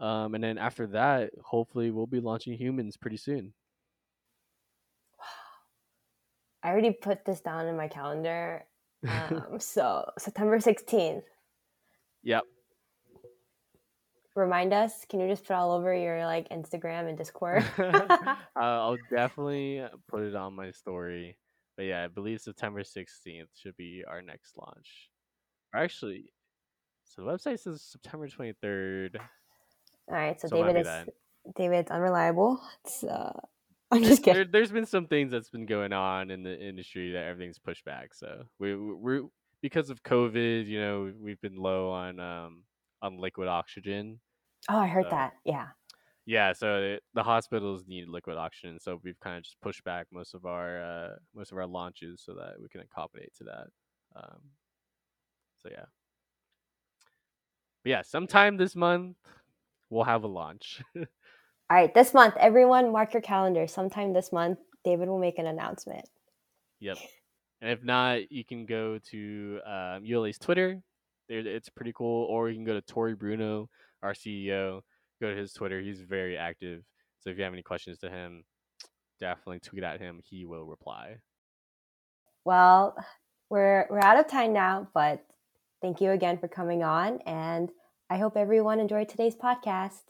um, 0.02 0.34
and 0.34 0.42
then 0.42 0.58
after 0.58 0.88
that, 0.88 1.30
hopefully, 1.44 1.92
we'll 1.92 2.08
be 2.08 2.18
launching 2.18 2.58
humans 2.58 2.96
pretty 2.96 3.16
soon. 3.16 3.52
Wow. 5.16 5.24
I 6.64 6.72
already 6.72 6.90
put 6.90 7.24
this 7.24 7.40
down 7.40 7.66
in 7.68 7.76
my 7.76 7.88
calendar. 7.88 8.64
Um, 9.04 9.58
so 9.58 10.08
September 10.16 10.60
16th. 10.60 11.24
Yep. 12.22 12.44
Remind 14.36 14.72
us. 14.72 15.04
Can 15.08 15.18
you 15.18 15.26
just 15.26 15.44
put 15.44 15.54
all 15.54 15.72
over 15.72 15.92
your 15.92 16.24
like 16.24 16.48
Instagram 16.50 17.08
and 17.08 17.18
Discord? 17.18 17.64
uh, 17.80 18.36
I'll 18.54 18.96
definitely 19.10 19.84
put 20.06 20.22
it 20.22 20.36
on 20.36 20.54
my 20.54 20.70
story. 20.70 21.36
But 21.76 21.86
yeah, 21.86 22.04
I 22.04 22.06
believe 22.06 22.40
September 22.40 22.82
16th 22.82 23.48
should 23.56 23.76
be 23.76 24.04
our 24.06 24.22
next 24.22 24.56
launch. 24.56 25.10
Or 25.74 25.80
Actually, 25.80 26.32
so 27.02 27.24
the 27.24 27.28
website 27.28 27.58
says 27.58 27.82
September 27.82 28.28
23rd. 28.28 29.16
All 30.08 30.16
right, 30.16 30.40
so, 30.40 30.48
so 30.48 30.56
David 30.56 30.80
is 30.80 30.86
that. 30.86 31.08
David's 31.56 31.90
unreliable. 31.90 32.60
It's 32.84 33.04
uh, 33.04 33.32
I'm 33.90 34.02
just 34.02 34.22
kidding. 34.22 34.50
There, 34.50 34.62
has 34.62 34.72
been 34.72 34.86
some 34.86 35.06
things 35.06 35.32
that's 35.32 35.50
been 35.50 35.66
going 35.66 35.92
on 35.92 36.30
in 36.30 36.42
the 36.42 36.58
industry 36.58 37.12
that 37.12 37.24
everything's 37.24 37.58
pushed 37.58 37.84
back. 37.84 38.14
So 38.14 38.44
we 38.58 38.74
we're 38.74 39.22
because 39.60 39.90
of 39.90 40.02
COVID, 40.02 40.66
you 40.66 40.80
know, 40.80 41.12
we've 41.20 41.40
been 41.40 41.56
low 41.56 41.90
on 41.90 42.18
um 42.18 42.64
on 43.02 43.18
liquid 43.18 43.48
oxygen. 43.48 44.20
Oh, 44.68 44.78
I 44.78 44.86
heard 44.86 45.04
so, 45.04 45.10
that. 45.10 45.32
Yeah. 45.44 45.66
Yeah, 46.24 46.52
so 46.52 46.76
it, 46.76 47.02
the 47.14 47.22
hospitals 47.24 47.82
need 47.88 48.08
liquid 48.08 48.36
oxygen, 48.36 48.78
so 48.78 49.00
we've 49.02 49.18
kind 49.18 49.36
of 49.36 49.42
just 49.42 49.60
pushed 49.60 49.82
back 49.82 50.06
most 50.12 50.34
of 50.34 50.46
our 50.46 50.80
uh, 50.80 51.08
most 51.34 51.50
of 51.50 51.58
our 51.58 51.66
launches 51.66 52.22
so 52.24 52.34
that 52.34 52.60
we 52.60 52.68
can 52.68 52.80
accommodate 52.80 53.34
to 53.38 53.44
that. 53.44 53.66
Um, 54.14 54.38
so 55.60 55.68
yeah, 55.70 55.86
but 57.82 57.90
yeah, 57.90 58.02
sometime 58.02 58.56
this 58.56 58.76
month 58.76 59.16
we'll 59.92 60.04
have 60.04 60.24
a 60.24 60.28
launch. 60.28 60.82
All 60.96 61.04
right, 61.70 61.92
this 61.94 62.14
month, 62.14 62.34
everyone 62.40 62.92
mark 62.92 63.12
your 63.12 63.22
calendar. 63.22 63.66
Sometime 63.66 64.12
this 64.12 64.32
month, 64.32 64.58
David 64.84 65.08
will 65.08 65.18
make 65.18 65.38
an 65.38 65.46
announcement. 65.46 66.08
Yep. 66.80 66.96
And 67.60 67.70
if 67.70 67.84
not, 67.84 68.32
you 68.32 68.44
can 68.44 68.66
go 68.66 68.98
to 69.10 69.60
um, 69.64 70.04
ULA's 70.04 70.38
Twitter. 70.38 70.82
It's 71.28 71.68
pretty 71.68 71.92
cool. 71.94 72.26
Or 72.26 72.48
you 72.48 72.56
can 72.56 72.64
go 72.64 72.74
to 72.74 72.80
Tory 72.80 73.14
Bruno, 73.14 73.68
our 74.02 74.14
CEO. 74.14 74.80
Go 75.20 75.30
to 75.30 75.36
his 75.36 75.52
Twitter. 75.52 75.80
He's 75.80 76.00
very 76.00 76.36
active. 76.36 76.82
So 77.20 77.30
if 77.30 77.38
you 77.38 77.44
have 77.44 77.52
any 77.52 77.62
questions 77.62 77.98
to 78.00 78.10
him, 78.10 78.42
definitely 79.20 79.60
tweet 79.60 79.84
at 79.84 80.00
him. 80.00 80.20
He 80.24 80.44
will 80.44 80.64
reply. 80.64 81.18
Well, 82.44 82.96
we're 83.48 83.86
we're 83.88 84.02
out 84.02 84.18
of 84.18 84.26
time 84.26 84.52
now, 84.52 84.88
but 84.92 85.24
thank 85.80 86.00
you 86.00 86.10
again 86.10 86.38
for 86.38 86.48
coming 86.48 86.82
on 86.82 87.20
and 87.26 87.70
I 88.12 88.18
hope 88.18 88.36
everyone 88.36 88.78
enjoyed 88.78 89.08
today's 89.08 89.34
podcast. 89.34 90.02